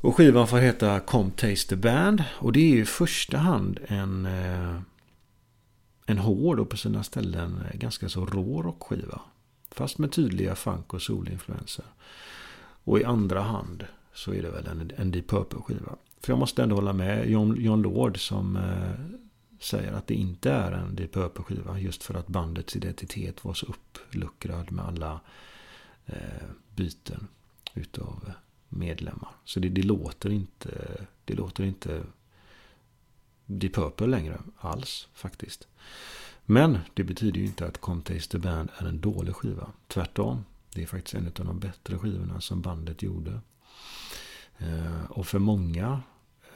Och 0.00 0.16
skivan 0.16 0.48
får 0.48 0.58
heta 0.58 1.00
Come 1.00 1.30
Taste 1.30 1.68
the 1.68 1.76
Band. 1.76 2.24
Och 2.38 2.52
det 2.52 2.60
är 2.60 2.74
ju 2.74 2.82
i 2.82 2.84
första 2.84 3.38
hand 3.38 3.80
en, 3.86 4.26
eh, 4.26 4.80
en 6.06 6.18
hård 6.18 6.60
och 6.60 6.68
på 6.68 6.76
sina 6.76 7.02
ställen 7.02 7.64
ganska 7.74 8.08
så 8.08 8.26
rå 8.26 8.62
rockskiva. 8.62 9.20
Fast 9.70 9.98
med 9.98 10.12
tydliga 10.12 10.54
funk 10.54 10.94
och 10.94 11.02
solinfluenser. 11.02 11.84
Och 12.84 13.00
i 13.00 13.04
andra 13.04 13.42
hand 13.42 13.86
så 14.14 14.34
är 14.34 14.42
det 14.42 14.50
väl 14.50 14.66
en, 14.66 14.92
en 14.96 15.10
Deep 15.10 15.26
Purple-skiva. 15.26 15.96
För 16.20 16.32
jag 16.32 16.38
måste 16.38 16.62
ändå 16.62 16.76
hålla 16.76 16.92
med 16.92 17.30
John, 17.30 17.56
John 17.60 17.82
Lord 17.82 18.28
som 18.28 18.56
eh, 18.56 19.16
säger 19.60 19.92
att 19.92 20.06
det 20.06 20.14
inte 20.14 20.50
är 20.50 20.72
en 20.72 20.96
Deep 20.96 21.12
Purple-skiva. 21.12 21.78
Just 21.78 22.02
för 22.02 22.14
att 22.14 22.26
bandets 22.26 22.76
identitet 22.76 23.44
var 23.44 23.54
så 23.54 23.66
uppluckrad 23.66 24.72
med 24.72 24.84
alla 24.84 25.20
eh, 26.06 26.46
byten 26.74 27.26
utav 27.74 28.32
medlemmar. 28.68 29.30
Så 29.44 29.60
det, 29.60 29.68
det, 29.68 29.82
låter 29.82 30.30
inte 30.30 31.06
det 31.24 31.34
låter 31.34 31.64
inte 31.64 32.02
Deep 33.46 33.74
Purple 33.74 34.06
längre 34.06 34.40
alls 34.56 35.08
faktiskt. 35.14 35.68
Men 36.44 36.78
det 36.94 37.04
betyder 37.04 37.40
ju 37.40 37.46
inte 37.46 37.66
att 37.66 37.78
Contest 37.78 38.30
the 38.30 38.38
Band 38.38 38.70
är 38.76 38.86
en 38.86 39.00
dålig 39.00 39.34
skiva. 39.34 39.72
Tvärtom. 39.88 40.44
Det 40.74 40.82
är 40.82 40.86
faktiskt 40.86 41.14
en 41.14 41.26
av 41.26 41.46
de 41.46 41.58
bättre 41.58 41.98
skivorna 41.98 42.40
som 42.40 42.62
bandet 42.62 43.02
gjorde. 43.02 43.40
Eh, 44.58 45.04
och 45.04 45.26
för 45.26 45.38
många, 45.38 46.02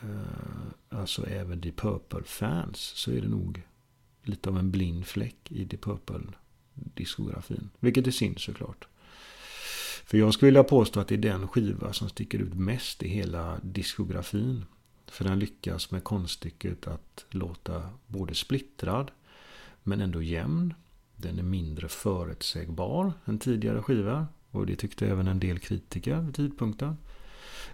eh, 0.01 0.99
alltså 0.99 1.27
även 1.27 1.61
Deep 1.61 1.77
Purple-fans, 1.77 2.79
så 2.79 3.11
är 3.11 3.21
det 3.21 3.29
nog 3.29 3.63
lite 4.23 4.49
av 4.49 4.59
en 4.59 4.71
blind 4.71 5.07
fläck 5.07 5.37
i 5.53 5.65
Deep 5.65 5.85
Purple-diskografin. 5.85 7.69
Vilket 7.81 8.07
är 8.07 8.11
synd 8.11 8.39
såklart. 8.39 8.89
För 10.11 10.19
jag 10.19 10.35
skulle 10.35 10.47
vilja 10.47 10.65
påstå 10.65 11.01
att 11.01 11.09
det 11.09 11.15
är 11.15 11.19
den 11.19 11.49
skiva 11.49 11.93
som 11.93 12.09
sticker 12.09 12.39
ut 12.39 12.55
mest 12.55 13.03
i 13.03 13.09
hela 13.09 13.59
diskografin. 13.63 14.65
För 15.07 15.25
den 15.25 15.39
lyckas 15.39 15.91
med 15.91 16.05
konststycket 16.05 16.87
att 16.87 17.25
låta 17.31 17.91
både 18.07 18.35
splittrad 18.35 19.11
men 19.83 20.01
ändå 20.01 20.23
jämn. 20.23 20.75
Den 21.17 21.39
är 21.39 21.43
mindre 21.43 21.89
förutsägbar 21.89 23.13
än 23.25 23.39
tidigare 23.39 23.83
skivor. 23.83 24.27
Och 24.51 24.67
det 24.67 24.77
tyckte 24.77 25.07
även 25.07 25.29
en 25.29 25.41
del 25.41 25.59
kritiker 25.59 26.21
vid 26.21 26.35
tidpunkten. 26.35 26.97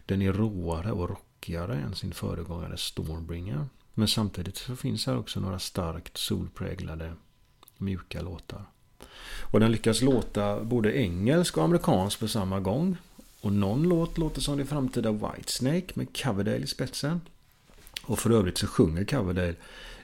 Den 0.06 0.22
är 0.22 0.32
råare 0.32 0.92
och 0.92 1.08
rockigare 1.08 1.76
än 1.76 1.94
sin 1.94 2.12
föregångare 2.12 2.76
Stormbringer. 2.76 3.66
Men 3.94 4.08
samtidigt 4.08 4.56
så 4.56 4.76
finns 4.76 5.06
här 5.06 5.18
också 5.18 5.40
några 5.40 5.58
starkt 5.58 6.16
solpräglade 6.16 7.12
mjuka 7.78 8.22
låtar. 8.22 8.64
Och 9.50 9.60
den 9.60 9.72
lyckas 9.72 10.02
låta 10.02 10.64
både 10.64 10.96
engelsk 10.96 11.56
och 11.56 11.64
amerikansk 11.64 12.20
på 12.20 12.28
samma 12.28 12.60
gång. 12.60 12.96
Och 13.40 13.52
någon 13.52 13.82
låt 13.82 14.18
låter 14.18 14.40
som 14.40 14.58
det 14.58 14.66
framtida 14.66 15.12
Whitesnake 15.12 15.86
med 15.94 16.16
Coverdale 16.22 16.64
i 16.64 16.66
spetsen. 16.66 17.20
Och 18.02 18.18
för 18.18 18.30
övrigt 18.30 18.58
så 18.58 18.66
sjunger 18.66 19.04
Coverdale 19.04 19.54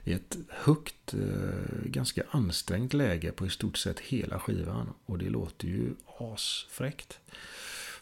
i 0.04 0.12
ett 0.12 0.36
högt, 0.48 1.14
eh, 1.14 1.84
ganska 1.84 2.22
ansträngt 2.30 2.92
läge 2.92 3.32
på 3.32 3.46
i 3.46 3.50
stort 3.50 3.76
sett 3.76 4.00
hela 4.00 4.38
skivan. 4.38 4.92
Och 5.06 5.18
det 5.18 5.30
låter 5.30 5.68
ju 5.68 5.94
asfräckt. 6.18 7.18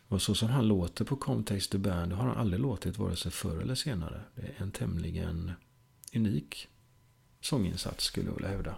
Och 0.08 0.22
så 0.22 0.34
som 0.34 0.48
han 0.48 0.68
låter 0.68 1.04
på 1.04 1.16
Come 1.16 1.44
Taste 1.44 1.72
the 1.72 1.78
Band 1.78 2.12
har 2.12 2.28
han 2.28 2.36
aldrig 2.36 2.60
låtit 2.62 2.98
vare 2.98 3.16
sig 3.16 3.32
förr 3.32 3.60
eller 3.60 3.74
senare. 3.74 4.20
Det 4.34 4.42
är 4.42 4.54
en 4.56 4.70
tämligen 4.70 5.52
unik 6.14 6.68
sånginsats 7.40 8.04
skulle 8.04 8.26
jag 8.26 8.34
vilja 8.34 8.48
hävda. 8.48 8.76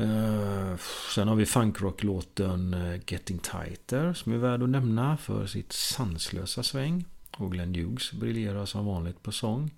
Uh, 0.00 0.76
sen 1.14 1.28
har 1.28 1.34
vi 1.34 1.46
funkrocklåten 1.46 2.74
eh, 2.74 3.00
Getting 3.06 3.38
Tighter 3.38 4.12
som 4.12 4.32
är 4.32 4.36
värd 4.36 4.62
att 4.62 4.68
nämna 4.68 5.16
för 5.16 5.46
sitt 5.46 5.72
sanslösa 5.72 6.62
sväng. 6.62 7.04
Och 7.36 7.52
Glenn 7.52 7.74
Hughes 7.74 8.12
briljerar 8.12 8.66
som 8.66 8.86
vanligt 8.86 9.22
på 9.22 9.32
sång. 9.32 9.70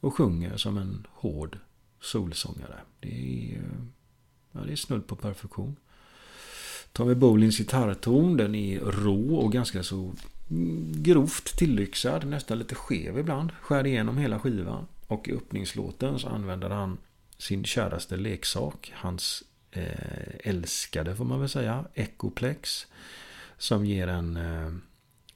Och 0.00 0.14
sjunger 0.14 0.56
som 0.56 0.78
en 0.78 1.06
hård 1.12 1.58
solsångare. 2.00 2.78
Det 3.00 3.08
är, 3.08 3.56
eh, 3.56 3.62
ja, 4.52 4.60
det 4.60 4.72
är 4.72 4.76
snudd 4.76 5.06
på 5.06 5.16
perfektion. 5.16 5.76
Tommy 6.92 7.14
Bolins 7.14 7.58
gitarrton 7.58 8.36
den 8.36 8.54
är 8.54 8.80
rå 8.80 9.36
och 9.36 9.52
ganska 9.52 9.82
så 9.82 10.12
mm, 10.50 11.02
grovt 11.02 11.56
tillyxad. 11.58 12.26
Nästan 12.26 12.58
lite 12.58 12.74
skev 12.74 13.18
ibland. 13.18 13.52
Skär 13.60 13.86
igenom 13.86 14.18
hela 14.18 14.38
skivan. 14.38 14.86
Och 15.06 15.28
i 15.28 15.32
öppningslåten 15.32 16.18
så 16.18 16.28
använder 16.28 16.70
han 16.70 16.98
sin 17.38 17.64
käraste 17.64 18.16
leksak. 18.16 18.92
Hans 18.94 19.44
Eh, 19.70 20.34
älskade 20.44 21.16
får 21.16 21.24
man 21.24 21.40
väl 21.40 21.48
säga. 21.48 21.84
Ecoplex. 21.94 22.86
Som 23.58 23.86
ger 23.86 24.08
en, 24.08 24.36
eh, 24.36 24.72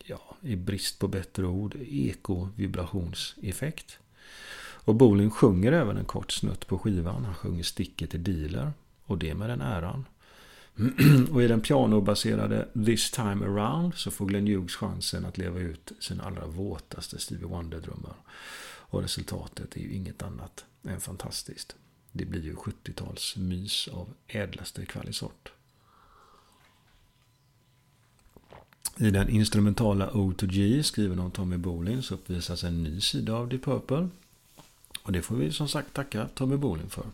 ja, 0.05 0.37
i 0.41 0.57
brist 0.57 0.99
på 0.99 1.09
bättre 1.09 1.47
ord, 1.47 1.77
ekovibrationseffekt. 1.81 3.99
Och 4.85 4.95
Bolin 4.95 5.31
sjunger 5.31 5.73
även 5.73 5.97
en 5.97 6.05
kort 6.05 6.33
snutt 6.33 6.67
på 6.67 6.79
skivan. 6.79 7.25
Han 7.25 7.35
sjunger 7.35 7.63
sticket 7.63 8.15
i 8.15 8.19
dealer. 8.19 8.73
Och 9.05 9.19
det 9.19 9.35
med 9.35 9.51
den 9.51 9.61
äran. 9.61 10.05
och 11.33 11.43
i 11.43 11.49
den 11.49 11.61
pianobaserade 11.61 12.69
This 12.87 13.11
time 13.11 13.47
around 13.47 13.95
så 13.95 14.11
får 14.11 14.27
Glenn 14.27 14.47
Hughes 14.47 14.77
chansen 14.77 15.25
att 15.25 15.39
leva 15.39 15.59
ut 15.59 15.93
sina 16.01 16.25
allra 16.25 16.47
våtaste 16.47 17.19
Stevie 17.19 17.47
Wonder-drömmar. 17.47 18.15
Och 18.65 19.03
resultatet 19.03 19.77
är 19.77 19.81
ju 19.81 19.93
inget 19.93 20.23
annat 20.23 20.65
än 20.85 21.01
fantastiskt. 21.01 21.77
Det 22.13 22.25
blir 22.25 22.43
ju 22.43 22.55
70-talsmys 22.55 23.89
av 23.89 24.09
ädlaste 24.29 24.87
kvalisort. 24.87 25.53
I 28.97 29.11
den 29.11 29.29
instrumentala 29.29 30.11
O2G 30.11 30.83
skriven 30.83 31.21
av 31.21 31.31
Tommy 31.31 31.57
Bolin 31.57 32.03
så 32.03 32.15
uppvisas 32.15 32.65
en 32.65 32.83
ny 32.83 33.01
sida 33.01 33.35
av 33.35 33.49
Deep 33.49 33.65
Purple. 33.65 34.09
Och 35.03 35.13
det 35.13 35.23
får 35.23 35.37
vi 35.37 35.53
som 35.53 35.69
sagt 35.69 35.95
tacka 35.95 36.29
Tommy 36.35 36.57
Bolin 36.57 36.91
för. 36.91 37.07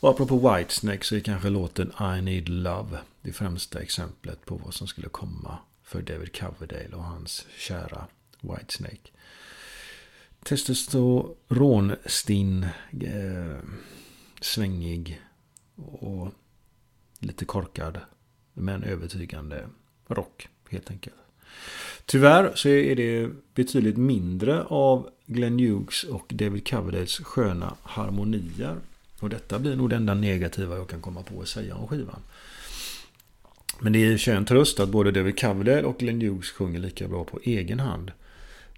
Och 0.00 0.10
apropå 0.10 0.54
Whitesnake 0.54 1.04
så 1.04 1.16
är 1.16 1.20
kanske 1.20 1.48
låten 1.48 1.92
I 2.00 2.22
Need 2.22 2.48
Love 2.48 2.98
det 3.22 3.32
främsta 3.32 3.80
exemplet 3.80 4.44
på 4.44 4.56
vad 4.56 4.74
som 4.74 4.86
skulle 4.86 5.08
komma 5.08 5.58
för 5.82 6.02
David 6.02 6.40
Coverdale 6.40 6.96
och 6.96 7.04
hans 7.04 7.46
kära 7.58 8.06
Whitesnake. 8.40 9.10
Testosteronstinn, 10.42 12.62
eh, 12.92 13.58
svängig 14.40 15.20
och 15.76 16.28
lite 17.18 17.44
korkad 17.44 18.00
men 18.52 18.82
övertygande 18.82 19.68
rock 20.06 20.48
helt 20.70 20.90
enkelt. 20.90 21.16
Tyvärr 22.06 22.52
så 22.54 22.68
är 22.68 22.96
det 22.96 23.30
betydligt 23.54 23.96
mindre 23.96 24.64
av 24.64 25.10
Glenn 25.26 25.58
Hughes 25.58 26.04
och 26.04 26.26
David 26.28 26.68
Coverdales 26.68 27.16
sköna 27.16 27.76
harmonier. 27.82 28.76
Och 29.20 29.28
detta 29.28 29.58
blir 29.58 29.76
nog 29.76 29.90
det 29.90 29.96
enda 29.96 30.14
negativa 30.14 30.76
jag 30.76 30.88
kan 30.88 31.00
komma 31.00 31.22
på 31.22 31.40
att 31.40 31.48
säga 31.48 31.74
om 31.76 31.88
skivan. 31.88 32.20
Men 33.80 33.92
det 33.92 33.98
är 33.98 34.28
ju 34.28 34.34
en 34.34 34.44
tröst 34.44 34.80
att 34.80 34.88
både 34.88 35.10
David 35.10 35.40
Coverdale 35.40 35.82
och 35.82 35.98
Glenn 35.98 36.20
Hughes 36.20 36.50
sjunger 36.50 36.80
lika 36.80 37.08
bra 37.08 37.24
på 37.24 37.40
egen 37.42 37.80
hand. 37.80 38.12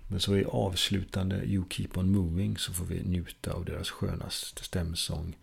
Men 0.08 0.20
så 0.20 0.36
i 0.36 0.44
avslutande 0.44 1.44
You 1.44 1.64
Keep 1.70 1.88
On 1.94 2.12
Moving 2.12 2.58
så 2.58 2.72
får 2.72 2.84
vi 2.84 3.02
njuta 3.04 3.52
av 3.52 3.64
deras 3.64 3.90
skönaste 3.90 4.64
stämsång 4.64 5.36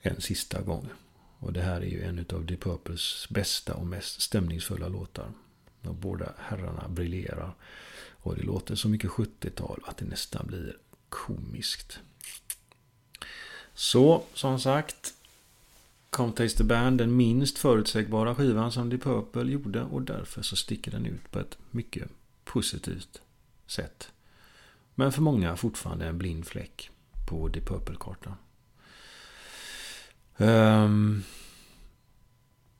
en 0.00 0.20
sista 0.20 0.62
gång. 0.62 0.88
Och 1.38 1.52
det 1.52 1.62
här 1.62 1.80
är 1.80 1.86
ju 1.86 2.02
en 2.02 2.26
av 2.32 2.46
Deep 2.46 2.60
Purples 2.60 3.26
bästa 3.30 3.74
och 3.74 3.86
mest 3.86 4.20
stämningsfulla 4.20 4.88
låtar. 4.88 5.32
Och 5.82 5.94
båda 5.94 6.32
herrarna 6.38 6.88
briljerar. 6.88 7.54
Och 8.10 8.36
det 8.36 8.42
låter 8.42 8.74
så 8.74 8.88
mycket 8.88 9.10
70-tal 9.10 9.80
att 9.86 9.96
det 9.96 10.04
nästan 10.04 10.46
blir 10.46 10.76
komiskt. 11.08 11.98
Så, 13.74 14.24
som 14.34 14.60
sagt. 14.60 15.14
Come 16.10 16.32
Taste 16.32 16.58
the 16.58 16.64
Band, 16.64 16.98
den 16.98 17.16
minst 17.16 17.58
förutsägbara 17.58 18.34
skivan 18.34 18.72
som 18.72 18.90
Deep 18.90 19.02
Purple 19.02 19.52
gjorde. 19.52 19.82
Och 19.82 20.02
därför 20.02 20.42
så 20.42 20.56
sticker 20.56 20.90
den 20.90 21.06
ut 21.06 21.30
på 21.30 21.38
ett 21.38 21.58
mycket 21.70 22.08
positivt 22.44 23.20
sätt. 23.72 24.12
Men 24.94 25.12
för 25.12 25.22
många 25.22 25.56
fortfarande 25.56 26.06
en 26.06 26.18
blind 26.18 26.46
fläck 26.46 26.90
på 27.28 27.48
Deep 27.48 27.68
Purple-kartan. 27.68 28.34
Um, 30.36 31.24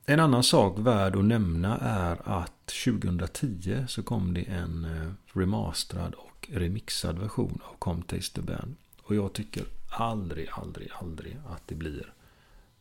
en 0.07 0.21
annan 0.21 0.43
sak 0.43 0.79
värd 0.79 1.17
att 1.17 1.25
nämna 1.25 1.79
är 1.79 2.29
att 2.29 2.67
2010 2.67 3.85
så 3.89 4.03
kom 4.03 4.35
det 4.35 4.43
en 4.43 4.85
eh, 4.85 5.13
remasterad 5.39 6.15
och 6.15 6.49
remixad 6.53 7.19
version 7.19 7.61
av 7.65 7.77
Come 7.79 8.03
Taste 8.03 8.41
the 8.41 8.47
Band. 8.47 8.77
Och 9.03 9.15
jag 9.15 9.33
tycker 9.33 9.65
aldrig, 9.91 10.49
aldrig, 10.51 10.91
aldrig 11.01 11.39
att 11.47 11.69
det 11.69 11.75
blir 11.75 12.13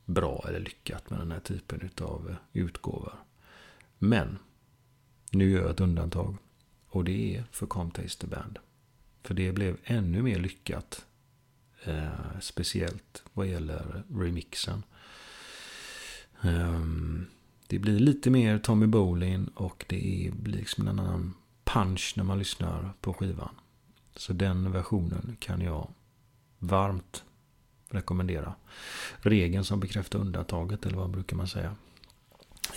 bra 0.06 0.46
eller 0.48 0.60
lyckat 0.60 1.10
med 1.10 1.20
den 1.20 1.32
här 1.32 1.40
typen 1.40 1.90
av 2.02 2.30
eh, 2.30 2.36
utgåvor. 2.54 3.14
Men 3.98 4.38
nu 5.32 5.52
gör 5.52 5.62
jag 5.62 5.72
ett 5.72 5.80
undantag. 5.80 6.38
Och 6.92 7.04
det 7.04 7.36
är 7.36 7.44
för 7.52 7.66
Comtaste 7.66 8.28
Band. 8.28 8.60
För 9.24 9.34
det 9.34 9.52
blev 9.52 9.78
ännu 9.84 10.22
mer 10.22 10.40
lyckat. 10.40 11.06
Eh, 11.84 12.40
speciellt 12.42 13.24
vad 13.34 13.48
gäller 13.48 14.04
remixen. 14.16 14.84
Um, 16.42 17.28
det 17.68 17.80
blir 17.80 18.00
lite 18.00 18.30
mer 18.30 18.58
Tommy 18.60 18.86
Bolin 18.86 19.48
och 19.48 19.86
det 19.88 20.32
blir 20.34 20.58
liksom 20.58 20.88
en 20.88 21.00
annan 21.00 21.34
punch 21.64 22.14
när 22.18 22.24
man 22.24 22.40
lyssnar 22.40 22.94
på 23.02 23.14
skivan. 23.14 23.56
Så 24.16 24.34
den 24.34 24.72
versionen 24.72 25.38
kan 25.40 25.62
jag 25.62 25.90
varmt 26.60 27.24
rekommendera. 27.90 28.54
Regeln 29.20 29.64
som 29.64 29.80
bekräftar 29.80 30.20
undantaget, 30.20 30.86
eller 30.86 30.98
vad 30.98 31.10
brukar 31.10 31.36
man 31.36 31.48
säga? 31.48 31.76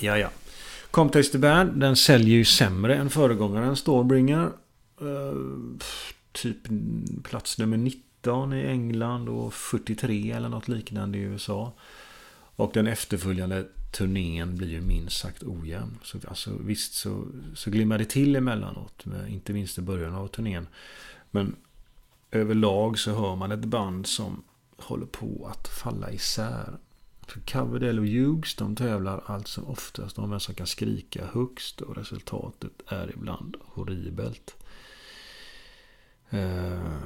Ja, 0.01 0.19
ja. 0.19 0.31
Comtaste 0.95 1.33
the 1.33 1.39
Band, 1.39 1.81
den 1.81 1.97
säljer 1.97 2.37
ju 2.37 2.45
sämre 2.45 2.97
än 2.97 3.11
föregångaren 3.11 3.77
Stormbringer. 3.77 4.51
Uh, 5.03 5.35
typ 6.33 6.57
plats 7.25 7.59
nummer 7.59 7.77
19 7.77 8.53
i 8.53 8.67
England 8.67 9.29
och 9.29 9.55
43 9.55 10.31
eller 10.31 10.49
något 10.49 10.69
liknande 10.69 11.19
i 11.19 11.21
USA. 11.21 11.73
Och 12.57 12.71
den 12.75 12.87
efterföljande 12.87 13.65
turnén 13.93 14.57
blir 14.57 14.69
ju 14.69 14.81
minst 14.81 15.21
sagt 15.21 15.43
ojämn. 15.43 15.99
Så, 16.03 16.19
alltså, 16.29 16.51
visst 16.61 16.95
så, 16.95 17.25
så 17.55 17.71
glimmar 17.71 17.99
det 17.99 18.05
till 18.05 18.37
emellanåt. 18.37 19.07
Med, 19.07 19.33
inte 19.33 19.53
minst 19.53 19.79
i 19.79 19.81
början 19.81 20.15
av 20.15 20.27
turnén. 20.27 20.67
Men 21.31 21.57
överlag 22.31 22.99
så 22.99 23.15
hör 23.15 23.37
man 23.37 23.53
ett 23.53 23.65
band 23.65 24.07
som 24.07 24.43
håller 24.77 25.07
på 25.07 25.51
att 25.51 25.69
falla 25.69 26.11
isär. 26.11 26.79
För 27.31 27.41
Coverdale 27.41 28.01
och 28.01 28.07
Hughes 28.07 28.55
de 28.55 28.77
tävlar 28.77 29.23
allt 29.27 29.49
som 29.49 29.67
oftast 29.67 30.19
om 30.19 30.31
vem 30.31 30.41
som 30.41 30.55
kan 30.55 30.67
skrika 30.67 31.27
högst. 31.27 31.81
Och 31.81 31.97
resultatet 31.97 32.73
är 32.87 33.11
ibland 33.11 33.57
horribelt. 33.61 34.57
Eh, 36.31 36.99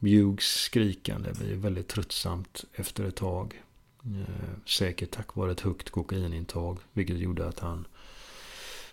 Hughes 0.00 0.44
skrikande 0.44 1.32
blir 1.32 1.56
väldigt 1.56 1.88
tröttsamt 1.88 2.64
efter 2.74 3.04
ett 3.04 3.16
tag. 3.16 3.62
Eh, 4.04 4.66
säkert 4.66 5.10
tack 5.10 5.34
vare 5.34 5.52
ett 5.52 5.60
högt 5.60 5.90
kokainintag. 5.90 6.78
Vilket 6.92 7.18
gjorde 7.18 7.48
att 7.48 7.58
han 7.58 7.86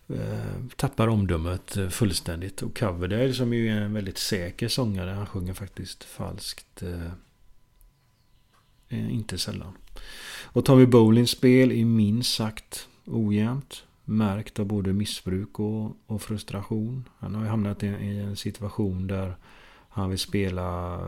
eh, 0.07 0.65
tappar 0.75 1.07
omdömet 1.07 1.77
fullständigt. 1.89 2.61
Och 2.61 2.77
Coverdale 2.77 3.33
som 3.33 3.53
ju 3.53 3.69
är 3.69 3.81
en 3.81 3.93
väldigt 3.93 4.17
säker 4.17 4.67
sångare. 4.67 5.09
Han 5.09 5.27
sjunger 5.27 5.53
faktiskt 5.53 6.03
falskt. 6.03 6.83
Eh, 6.83 7.11
eh, 8.89 9.13
inte 9.13 9.37
sällan. 9.37 9.73
Och 10.43 10.65
Tommy 10.65 10.85
Bolins 10.85 11.31
spel 11.31 11.71
är 11.71 11.85
minst 11.85 12.35
sagt 12.35 12.87
ojämnt. 13.05 13.83
Märkt 14.05 14.59
av 14.59 14.65
både 14.65 14.93
missbruk 14.93 15.59
och, 15.59 15.97
och 16.07 16.21
frustration. 16.21 17.09
Han 17.17 17.35
har 17.35 17.43
ju 17.43 17.49
hamnat 17.49 17.83
i, 17.83 17.87
i, 17.87 18.19
en 18.19 18.35
situation 18.35 19.07
där 19.07 19.35
han 19.89 20.09
vill 20.09 20.19
spela 20.19 20.99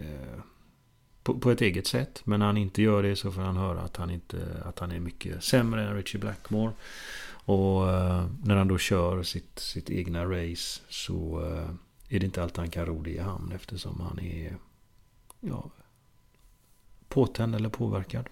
eh, 0.00 0.40
på, 1.22 1.38
på, 1.38 1.50
ett 1.50 1.60
eget 1.60 1.86
sätt. 1.86 2.22
Men 2.24 2.40
när 2.40 2.46
han 2.46 2.56
inte 2.56 2.82
gör 2.82 3.02
det 3.02 3.16
så 3.16 3.32
får 3.32 3.42
han 3.42 3.56
höra 3.56 3.80
att 3.80 3.96
han, 3.96 4.10
inte, 4.10 4.62
att 4.64 4.78
han 4.78 4.92
är 4.92 5.00
mycket 5.00 5.44
sämre 5.44 5.88
än 5.88 5.96
Richie 5.96 6.20
Blackmore. 6.20 6.72
Och 7.44 7.90
eh, 7.90 8.26
när 8.44 8.56
han 8.56 8.68
då 8.68 8.78
kör 8.78 9.22
sitt, 9.22 9.58
sitt 9.58 9.90
egna 9.90 10.24
race 10.24 10.80
så 10.88 11.46
eh, 11.46 11.70
är 12.16 12.20
det 12.20 12.26
inte 12.26 12.42
alltid 12.42 12.58
han 12.58 12.70
kan 12.70 12.86
ro 12.86 13.02
det 13.02 13.10
i 13.10 13.18
hamn 13.18 13.52
eftersom 13.52 14.00
han 14.00 14.18
är 14.18 14.56
ja, 15.40 15.70
påtänd 17.12 17.54
eller 17.54 17.68
påverkad. 17.68 18.26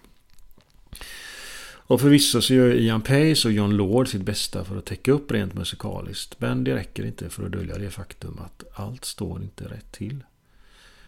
Och 1.91 2.01
förvisso 2.01 2.41
så 2.41 2.53
gör 2.53 2.73
Ian 2.73 3.01
Pace 3.01 3.47
och 3.47 3.51
John 3.51 3.77
Lord 3.77 4.07
sitt 4.07 4.21
bästa 4.21 4.65
för 4.65 4.77
att 4.77 4.85
täcka 4.85 5.11
upp 5.11 5.31
rent 5.31 5.53
musikaliskt. 5.53 6.39
Men 6.39 6.63
det 6.63 6.75
räcker 6.75 7.05
inte 7.05 7.29
för 7.29 7.45
att 7.45 7.51
dölja 7.51 7.77
det 7.77 7.89
faktum 7.89 8.39
att 8.39 8.63
allt 8.73 9.05
står 9.05 9.43
inte 9.43 9.63
rätt 9.63 9.91
till. 9.91 10.23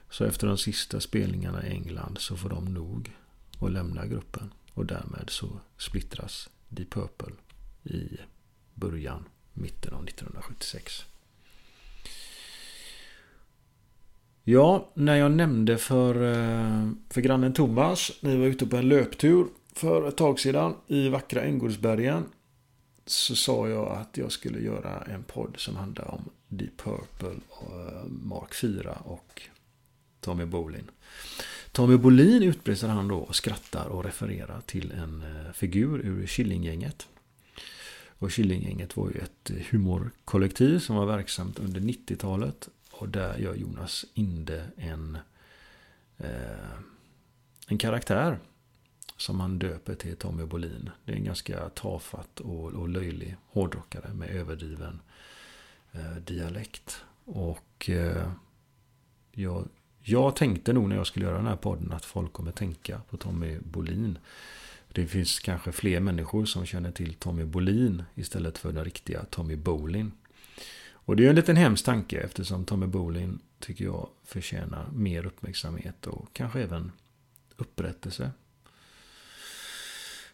Så 0.10 0.26
efter 0.26 0.48
de 0.48 0.58
sista 0.58 1.00
spelningarna 1.00 1.68
i 1.68 1.70
England 1.70 2.18
så 2.20 2.38
får 2.38 2.50
de 2.50 2.66
nog 2.66 3.12
och 3.60 3.72
lämna 3.72 4.06
gruppen. 4.06 4.54
Och 4.74 4.86
därmed 4.86 5.26
så 5.28 5.60
splittras 5.78 6.50
Deep 6.70 6.90
Purple 6.90 7.34
i 7.84 8.18
början, 8.74 9.26
mitten 9.54 9.94
av 9.94 10.04
1976. 10.04 11.06
Ja, 14.46 14.90
när 14.94 15.16
jag 15.16 15.32
nämnde 15.32 15.78
för, 15.78 16.16
eh, 16.16 16.90
för 17.10 17.22
grannen 17.22 17.54
Thomas, 17.54 18.12
ni 18.22 18.38
var 18.38 18.46
ute 18.46 18.66
på 18.66 18.78
en 18.78 18.90
löptur 18.90 19.48
för 19.74 20.08
ett 20.08 20.18
tag 20.18 20.40
sedan 20.40 20.76
i 20.88 21.10
vackra 21.10 21.42
Änggårdsbergen. 21.42 22.24
Så 23.06 23.36
sa 23.36 23.70
jag 23.70 23.88
att 23.88 24.18
jag 24.18 24.32
skulle 24.32 24.60
göra 24.60 25.02
en 25.02 25.24
podd 25.24 25.56
som 25.58 25.76
handlar 25.76 26.12
om 26.12 26.30
Deep 26.48 26.78
Purple, 26.78 27.40
eh, 27.62 28.08
Mark 28.08 28.54
4 28.54 28.98
och 29.06 29.42
Tommy 30.20 30.46
Bolin. 30.46 30.92
Tommy 31.72 31.98
Bolin 31.98 32.44
utbrister 32.44 32.88
han 32.88 33.08
då 33.08 33.18
och 33.18 33.36
skrattar 33.36 33.86
och 33.86 34.04
refererar 34.04 34.62
till 34.66 34.92
en 34.92 35.22
eh, 35.22 35.54
figur 35.54 36.00
ur 36.00 36.28
Killinggänget. 36.28 37.08
Och 38.20 38.32
Killinggänget 38.32 38.98
var 38.98 39.10
ju 39.10 39.20
ett 39.20 39.52
humorkollektiv 39.70 40.80
som 40.80 40.96
var 40.96 41.06
verksamt 41.06 41.60
under 41.60 41.82
90-talet. 41.82 42.70
Och 43.04 43.10
där 43.10 43.38
gör 43.38 43.56
Jonas 43.56 44.06
Inde 44.14 44.66
en, 44.78 45.18
eh, 46.18 46.80
en 47.68 47.78
karaktär 47.78 48.40
som 49.18 49.40
han 49.40 49.60
döper 49.60 49.96
till 49.96 50.16
Tommy 50.16 50.46
Bolin. 50.46 50.90
Det 51.06 51.12
är 51.12 51.16
en 51.16 51.24
ganska 51.24 51.70
tafatt 51.70 52.40
och, 52.40 52.74
och 52.74 52.90
löjlig 52.90 53.36
hårdrockare 53.48 54.14
med 54.14 54.30
överdriven 54.30 55.02
eh, 55.92 56.16
dialekt. 56.16 57.04
Och 57.26 57.90
eh, 57.90 58.32
jag, 59.32 59.68
jag 60.02 60.36
tänkte 60.36 60.74
nog 60.74 60.90
när 60.90 60.96
jag 60.96 61.08
skulle 61.08 61.26
göra 61.26 61.38
den 61.38 61.48
här 61.48 61.56
podden 61.56 61.92
att 61.92 62.06
folk 62.06 62.34
kommer 62.34 62.52
tänka 62.52 63.02
på 63.10 63.18
Tommy 63.18 63.60
Bolin. 63.60 64.18
Det 64.92 65.08
finns 65.08 65.40
kanske 65.40 65.72
fler 65.72 66.00
människor 66.00 66.46
som 66.46 66.66
känner 66.66 66.92
till 66.92 67.14
Tommy 67.14 67.44
Bolin 67.44 68.04
istället 68.16 68.58
för 68.58 68.72
den 68.72 68.86
riktiga 68.86 69.26
Tommy 69.26 69.56
Bolin. 69.56 70.12
Och 71.06 71.16
det 71.16 71.26
är 71.26 71.30
en 71.30 71.36
liten 71.36 71.56
hemsk 71.56 71.86
tanke 71.86 72.20
eftersom 72.20 72.66
Tommy 72.66 72.86
Bolin 72.86 73.40
tycker 73.60 73.86
jag 73.86 74.10
förtjänar 74.24 74.90
mer 74.94 75.26
uppmärksamhet 75.26 76.08
och 76.08 76.34
kanske 76.34 76.62
även 76.62 76.92
upprättelse. 77.58 78.32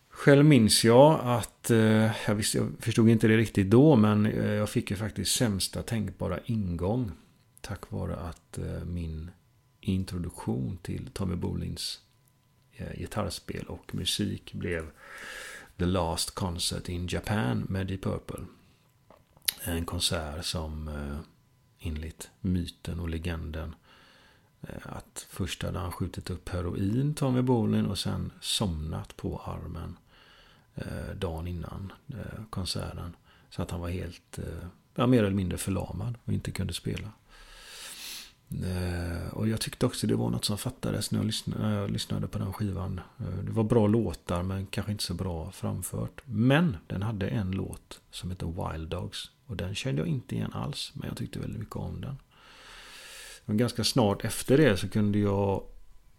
Själv 0.10 0.46
minns 0.46 0.84
jag 0.84 1.20
att, 1.24 1.72
eh, 1.72 2.12
jag, 2.28 2.36
visste, 2.36 2.58
jag 2.58 2.68
förstod 2.80 3.10
inte 3.10 3.28
det 3.28 3.38
riktigt 3.38 3.70
då, 3.70 3.96
men 3.96 4.26
eh, 4.26 4.52
jag 4.52 4.70
fick 4.70 4.92
ju 4.92 4.98
faktiskt 4.98 5.36
sämsta 5.36 5.84
tänkbara 5.84 6.40
ingång. 6.46 7.12
Tack 7.62 7.92
vare 7.92 8.16
att 8.16 8.58
eh, 8.58 8.86
min 8.86 9.32
introduktion 9.82 10.78
till 10.82 11.10
Tommy 11.14 11.36
Bolins 11.36 12.02
gitarrspel 12.98 13.66
och 13.66 13.96
musik 13.96 14.54
blev 14.54 14.92
The 15.78 15.86
Last 15.86 16.32
Concert 16.36 16.90
in 16.90 17.08
Japan 17.08 17.66
med 17.70 17.88
Deep 17.88 18.02
Purple. 18.02 18.46
En 19.64 19.86
konsert 19.86 20.46
som 20.46 20.88
eh, 20.88 21.20
enligt 21.80 22.30
myten 22.42 23.00
och 23.00 23.10
legenden 23.10 23.76
eh, 24.62 24.76
att 24.84 25.28
först 25.30 25.64
hade 25.64 25.80
han 25.80 25.92
skjutit 25.92 26.30
upp 26.30 26.50
heroin, 26.50 27.14
Tommy 27.14 27.42
Bolin, 27.42 27.86
och 27.86 28.00
sen 28.00 28.32
somnat 28.42 29.18
på 29.18 29.42
armen 29.46 29.98
eh, 30.76 31.16
dagen 31.16 31.48
innan 31.48 31.94
konserten. 32.50 33.16
Så 33.50 33.62
att 33.62 33.72
han 33.72 33.80
var 33.82 33.90
helt, 33.90 34.40
ja, 34.96 35.08
mer 35.08 35.24
eller 35.24 35.36
mindre 35.36 35.58
förlamad 35.58 36.18
och 36.26 36.34
inte 36.34 36.52
kunde 36.52 36.74
spela. 36.74 37.12
Eh, 38.52 39.34
och 39.34 39.48
jag 39.48 39.62
tyckte 39.62 39.86
också 39.86 40.08
det 40.08 40.16
var 40.16 40.30
något 40.30 40.46
som 40.46 40.58
fattades 40.58 41.12
när 41.12 41.20
jag 41.20 41.26
lyssnade, 41.26 41.64
när 41.64 41.82
jag 41.82 41.92
lyssnade 41.92 42.28
på 42.28 42.40
den 42.40 42.54
skivan. 42.54 43.02
Eh, 43.20 43.44
det 43.44 43.52
var 43.52 43.64
bra 43.64 43.88
låtar 43.88 44.44
men 44.44 44.66
kanske 44.66 44.92
inte 44.92 45.04
så 45.04 45.14
bra 45.14 45.52
framfört. 45.52 46.22
Men 46.26 46.78
den 46.88 47.02
hade 47.02 47.28
en 47.28 47.52
låt 47.52 48.02
som 48.12 48.30
heter 48.30 48.72
Wild 48.72 48.90
Dogs. 48.90 49.32
Och 49.46 49.58
den 49.58 49.76
kände 49.76 50.02
jag 50.02 50.08
inte 50.08 50.36
igen 50.36 50.54
alls. 50.54 50.92
Men 50.94 51.08
jag 51.08 51.18
tyckte 51.18 51.40
väldigt 51.40 51.60
mycket 51.60 51.76
om 51.76 52.02
den. 52.02 52.18
Men 53.46 53.58
ganska 53.58 53.84
snart 53.84 54.26
efter 54.26 54.58
det 54.58 54.78
så 54.78 54.90
kunde 54.90 55.20
jag 55.20 55.64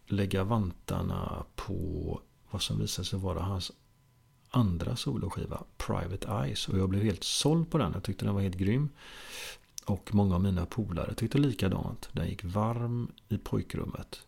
lägga 0.07 0.45
vantarna 0.45 1.45
på 1.55 2.21
vad 2.51 2.63
som 2.63 2.79
visade 2.79 3.07
sig 3.07 3.19
vara 3.19 3.43
hans 3.43 3.73
andra 4.51 4.97
soloskiva, 4.97 5.65
Private 5.77 6.29
Eyes. 6.29 6.69
Och 6.69 6.79
jag 6.79 6.89
blev 6.89 7.03
helt 7.03 7.25
såld 7.25 7.71
på 7.71 7.79
den. 7.79 7.93
Jag 7.93 8.03
tyckte 8.03 8.25
den 8.25 8.35
var 8.35 8.43
helt 8.43 8.57
grym. 8.57 8.89
Och 9.85 10.15
många 10.15 10.35
av 10.35 10.41
mina 10.41 10.67
polare 10.67 11.15
tyckte 11.15 11.39
likadant. 11.39 12.09
Den 12.13 12.29
gick 12.29 12.45
varm 12.45 13.13
i 13.29 13.39
pojkrummet. 13.39 14.27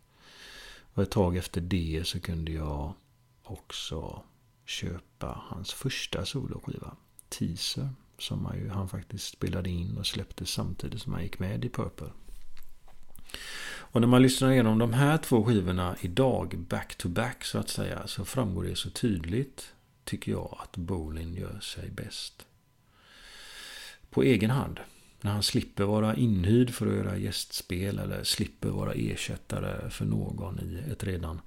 Och 0.94 1.02
ett 1.02 1.10
tag 1.10 1.36
efter 1.36 1.60
det 1.60 2.02
så 2.06 2.20
kunde 2.20 2.52
jag 2.52 2.94
också 3.42 4.22
köpa 4.64 5.42
hans 5.48 5.72
första 5.72 6.24
soloskiva, 6.24 6.96
Teaser. 7.28 7.88
Som 8.18 8.46
han, 8.46 8.58
ju, 8.58 8.68
han 8.68 8.88
faktiskt 8.88 9.32
spelade 9.32 9.70
in 9.70 9.98
och 9.98 10.06
släppte 10.06 10.46
samtidigt 10.46 11.02
som 11.02 11.12
han 11.12 11.22
gick 11.22 11.38
med 11.38 11.64
i 11.64 11.68
Purple. 11.68 12.10
Och 13.92 14.00
när 14.00 14.08
man 14.08 14.22
lyssnar 14.22 14.50
igenom 14.50 14.78
de 14.78 14.92
här 14.92 15.18
två 15.18 15.44
skivorna 15.44 15.96
idag, 16.00 16.58
back 16.58 16.94
to 16.94 17.08
back 17.08 17.44
så 17.44 17.58
att 17.58 17.68
säga, 17.68 18.06
så 18.06 18.24
framgår 18.24 18.64
det 18.64 18.76
så 18.76 18.90
tydligt 18.90 19.74
tycker 20.04 20.32
jag 20.32 20.58
att 20.62 20.76
Bolin 20.76 21.34
gör 21.34 21.60
sig 21.60 21.90
bäst. 21.90 22.46
På 24.10 24.22
egen 24.22 24.50
hand. 24.50 24.80
När 25.22 25.32
han 25.32 25.42
slipper 25.42 25.85
vara 25.85 26.16
inhyrd 26.16 26.70
för 26.70 26.87
att 26.87 26.96
göra 26.96 27.16
gästspel 27.16 27.98
eller 27.98 28.24
slipper 28.24 28.68
vara 28.68 28.92
ersättare 28.92 29.90
för 29.90 30.04
någon 30.04 30.61
i 30.61 30.92
ett 30.92 31.04
redan 31.04 31.40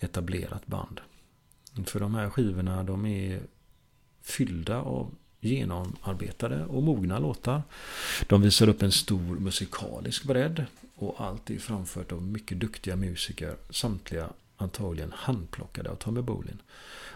etablerat 0.00 0.66
band. 0.66 1.00
För 1.86 2.00
de 2.00 2.14
här 2.14 2.30
skivorna 2.30 2.82
de 2.82 3.06
är 3.06 3.40
fyllda 4.22 4.82
av 4.82 5.14
genomarbetade 5.40 6.64
och 6.64 6.82
mogna 6.82 7.18
låtar. 7.18 7.62
De 8.26 8.42
visar 8.42 8.68
upp 8.68 8.82
en 8.82 8.92
stor 8.92 9.38
musikalisk 9.38 10.24
bredd 10.24 10.64
och 10.94 11.20
allt 11.20 11.50
är 11.50 11.58
framfört 11.58 12.12
av 12.12 12.22
mycket 12.22 12.60
duktiga 12.60 12.96
musiker. 12.96 13.56
Samtliga 13.70 14.28
antagligen 14.56 15.12
handplockade 15.14 15.90
av 15.90 15.94
Tommy 15.94 16.20
Bolin. 16.20 16.62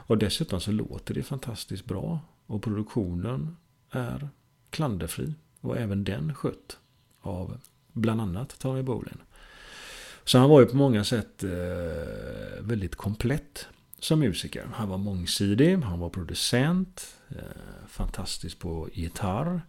Och 0.06 0.18
dessutom 0.18 0.60
så 0.60 0.72
låter 0.72 1.14
det 1.14 1.22
fantastiskt 1.22 1.84
bra. 1.84 2.20
Och 2.46 2.62
produktionen 2.62 3.56
är 3.90 4.28
klanderfri. 4.70 5.34
Och 5.62 5.76
även 5.76 6.04
den 6.04 6.34
skött 6.34 6.78
av 7.20 7.58
bland 7.92 8.20
annat 8.20 8.58
Tommy 8.58 8.82
Bolin. 8.82 9.18
Så 10.24 10.38
han 10.38 10.50
var 10.50 10.60
ju 10.60 10.66
på 10.66 10.76
många 10.76 11.04
sätt 11.04 11.44
eh, 11.44 12.60
väldigt 12.60 12.96
komplett 12.96 13.66
som 13.98 14.20
musiker. 14.20 14.68
Han 14.74 14.88
var 14.88 14.98
mångsidig, 14.98 15.76
han 15.76 16.00
var 16.00 16.08
producent, 16.08 17.16
eh, 17.28 17.86
fantastisk 17.88 18.58
på 18.58 18.88
gitarr, 18.92 19.62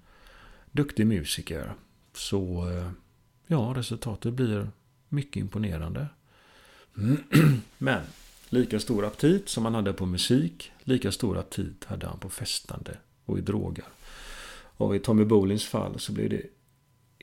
duktig 0.71 1.07
musiker. 1.07 1.73
Så 2.13 2.69
eh, 2.69 2.91
ja, 3.47 3.73
resultatet 3.75 4.33
blir 4.33 4.67
mycket 5.09 5.41
imponerande. 5.41 6.07
Men 7.77 8.01
lika 8.49 8.79
stor 8.79 9.05
aptit 9.05 9.49
som 9.49 9.65
han 9.65 9.75
hade 9.75 9.93
på 9.93 10.05
musik, 10.05 10.71
lika 10.83 11.11
stor 11.11 11.37
aptit 11.37 11.85
hade 11.85 12.07
han 12.07 12.19
på 12.19 12.29
festande 12.29 12.97
och 13.25 13.37
i 13.37 13.41
droger. 13.41 13.85
Och 14.77 14.95
i 14.95 14.99
Tommy 14.99 15.25
Bolins 15.25 15.65
fall 15.65 15.99
så 15.99 16.11
blev 16.11 16.29
det 16.29 16.41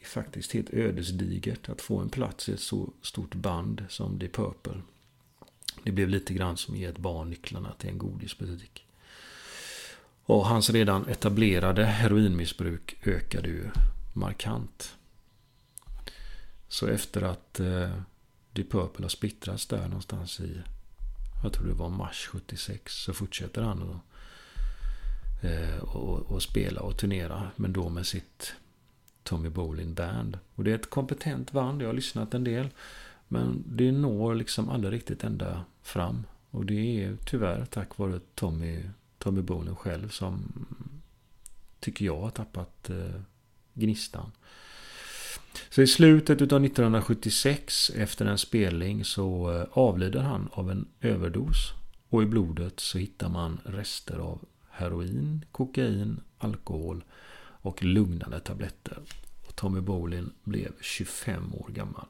faktiskt 0.05 0.53
helt 0.53 0.71
ödesdigert 0.71 1.69
att 1.69 1.81
få 1.81 1.99
en 1.99 2.09
plats 2.09 2.49
i 2.49 2.53
ett 2.53 2.61
så 2.61 2.93
stort 3.03 3.35
band 3.35 3.85
som 3.89 4.19
The 4.19 4.29
Purple. 4.29 4.83
Det 5.83 5.93
blev 5.93 6.09
lite 6.09 6.35
grann 6.35 6.57
som 6.57 6.75
att 6.75 6.81
ge 6.81 6.87
ett 6.87 6.99
barn 6.99 7.31
nycklarna 7.31 7.73
till 7.79 7.91
en 7.91 7.99
godisbutik. 7.99 8.87
Och 10.25 10.47
hans 10.47 10.71
redan 10.71 11.09
etablerade 11.09 11.85
heroinmissbruk 11.85 13.07
ökade 13.07 13.49
ju 13.49 13.71
markant. 14.13 14.97
Så 16.69 16.87
efter 16.87 17.23
att 17.23 17.61
eh, 17.61 17.91
Deep 18.53 18.71
Purple 18.71 19.05
har 19.05 19.09
splittrats 19.09 19.67
där 19.67 19.89
någonstans 19.89 20.41
i, 20.41 20.61
jag 21.43 21.53
tror 21.53 21.67
det 21.67 21.75
var 21.75 21.89
mars 21.89 22.29
76, 22.33 22.95
så 22.95 23.13
fortsätter 23.13 23.63
han 23.63 23.83
att 23.83 24.10
Eh, 25.41 25.79
och, 25.79 26.19
och 26.19 26.43
spela 26.43 26.81
och 26.81 26.97
turnera, 26.97 27.51
men 27.57 27.73
då 27.73 27.89
med 27.89 28.07
sitt 28.07 28.55
Tommy 29.23 29.49
Bolin 29.49 29.95
Band. 29.95 30.39
Och 30.55 30.65
det 30.65 30.71
är 30.71 30.75
ett 30.75 30.91
kompetent 30.91 31.53
band, 31.53 31.83
jag 31.83 31.87
har 31.87 31.95
lyssnat 31.95 32.35
en 32.35 32.45
del. 32.45 32.69
Men 33.29 33.65
det 33.67 33.93
når 33.93 34.35
liksom 34.35 34.69
aldrig 34.69 34.93
riktigt 34.93 35.25
ända 35.25 35.65
fram. 35.83 36.27
Och 36.51 36.67
det 36.67 37.05
är 37.05 37.17
tyvärr 37.27 37.65
tack 37.65 37.99
vare 37.99 38.21
Tommy, 38.35 38.83
Tommy 39.19 39.43
Bolin 39.43 39.77
själv 39.77 40.09
som 40.09 40.53
tycker 41.81 42.05
jag 42.05 42.21
har 42.21 42.31
tappat 42.31 42.91
eh, 42.91 43.21
gnistan. 43.75 44.33
Så 45.71 45.83
i 45.83 45.87
slutet 45.87 46.41
av 46.53 46.65
1976 46.65 47.91
efter 47.95 48.27
en 48.27 48.39
spelning 48.39 49.05
så 49.05 49.53
eh, 49.53 49.67
avlider 49.73 50.21
han 50.21 50.49
av 50.53 50.71
en 50.71 50.89
överdos. 51.01 51.73
Och 52.09 52.23
i 52.23 52.27
blodet 52.27 52.81
så 52.81 52.99
hittar 52.99 53.29
man 53.29 53.61
rester 53.65 54.19
av 54.19 54.45
heroin, 54.81 55.45
kokain, 55.53 56.21
alkohol 56.39 57.05
och 57.63 57.85
lugnande 57.85 58.41
tabletter. 58.41 58.99
Och 59.47 59.57
Tommy 59.57 59.81
Bolin 59.81 60.31
blev 60.45 60.73
25 60.81 61.55
år 61.55 61.69
gammal. 61.69 62.07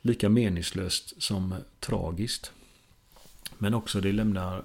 Lika 0.00 0.28
meningslöst 0.28 1.22
som 1.22 1.54
tragiskt. 1.80 2.52
Men 3.58 3.74
också 3.74 4.00
det 4.00 4.12
lämnar 4.12 4.56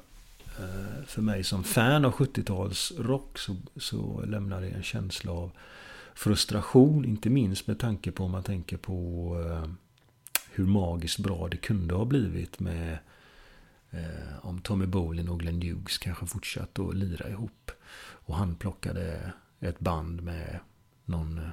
eh, 0.60 1.06
för 1.08 1.22
mig 1.22 1.44
som 1.44 1.64
fan 1.64 2.06
av 2.06 2.14
70-talsrock 2.14 3.38
så, 3.38 3.56
så 3.76 4.26
lämnar 4.26 4.62
det 4.62 4.70
en 4.70 4.84
känsla 4.84 5.32
av 5.32 5.52
frustration, 6.16 7.06
inte 7.06 7.30
minst 7.30 7.68
med 7.68 7.80
tanke 7.80 8.12
på 8.12 8.24
om 8.24 8.32
man 8.32 8.44
tänker 8.44 8.78
på 8.78 9.30
eh, 9.46 9.70
hur 10.52 10.66
magiskt 10.66 11.20
bra 11.20 11.48
det 11.48 11.58
kunde 11.58 11.94
ha 11.94 12.06
blivit 12.06 12.60
med 12.60 12.98
eh, 13.94 14.46
om 14.46 14.62
Tommy 14.62 14.86
Bolin 14.86 15.30
och 15.30 15.40
Glenn 15.40 15.62
Hughes 15.62 15.98
kanske 15.98 16.26
fortsatt 16.26 16.80
att 16.80 16.96
lira 16.96 17.30
ihop. 17.30 17.72
Och 18.26 18.36
han 18.36 18.56
plockade 18.56 19.34
ett 19.60 19.80
band 19.80 20.22
med 20.22 20.60
någon 21.06 21.38
eh, 21.38 21.50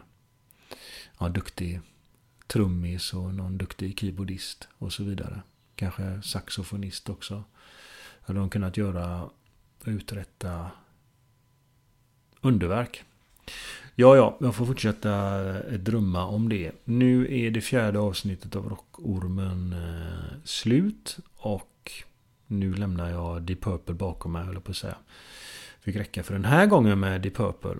ja, 1.18 1.28
duktig 1.28 1.80
trummis 2.46 3.14
och 3.14 3.34
någon 3.34 3.58
duktig 3.58 3.98
keyboardist 3.98 4.68
och 4.78 4.92
så 4.92 5.04
vidare. 5.04 5.42
Kanske 5.74 6.22
saxofonist 6.22 7.08
också. 7.08 7.44
Hade 8.20 8.38
de 8.38 8.50
kunnat 8.50 8.76
göra, 8.76 9.30
uträtta 9.84 10.70
underverk. 12.40 13.04
Ja, 13.94 14.16
ja, 14.16 14.36
jag 14.40 14.54
får 14.54 14.66
fortsätta 14.66 15.40
eh, 15.58 15.78
drömma 15.78 16.26
om 16.26 16.48
det. 16.48 16.72
Nu 16.84 17.38
är 17.46 17.50
det 17.50 17.60
fjärde 17.60 17.98
avsnittet 17.98 18.56
av 18.56 18.68
Rockormen 18.68 19.72
eh, 19.72 20.36
slut. 20.44 21.18
Och 21.34 21.69
nu 22.50 22.74
lämnar 22.74 23.10
jag 23.10 23.42
Deep 23.42 23.60
Purple 23.60 23.94
bakom 23.94 24.32
mig, 24.32 24.44
höll 24.44 24.60
på 24.60 24.70
att 24.70 24.76
säga. 24.76 24.96
Fick 25.80 25.96
räcka 25.96 26.22
för 26.22 26.32
den 26.32 26.44
här 26.44 26.66
gången 26.66 27.00
med 27.00 27.20
Deep 27.20 27.36
Purple. 27.36 27.76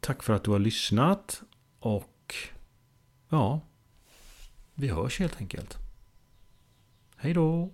Tack 0.00 0.22
för 0.22 0.32
att 0.32 0.44
du 0.44 0.50
har 0.50 0.58
lyssnat. 0.58 1.42
Och 1.78 2.34
ja, 3.28 3.60
vi 4.74 4.88
hörs 4.88 5.18
helt 5.18 5.40
enkelt. 5.40 5.78
Hej 7.16 7.34
då! 7.34 7.72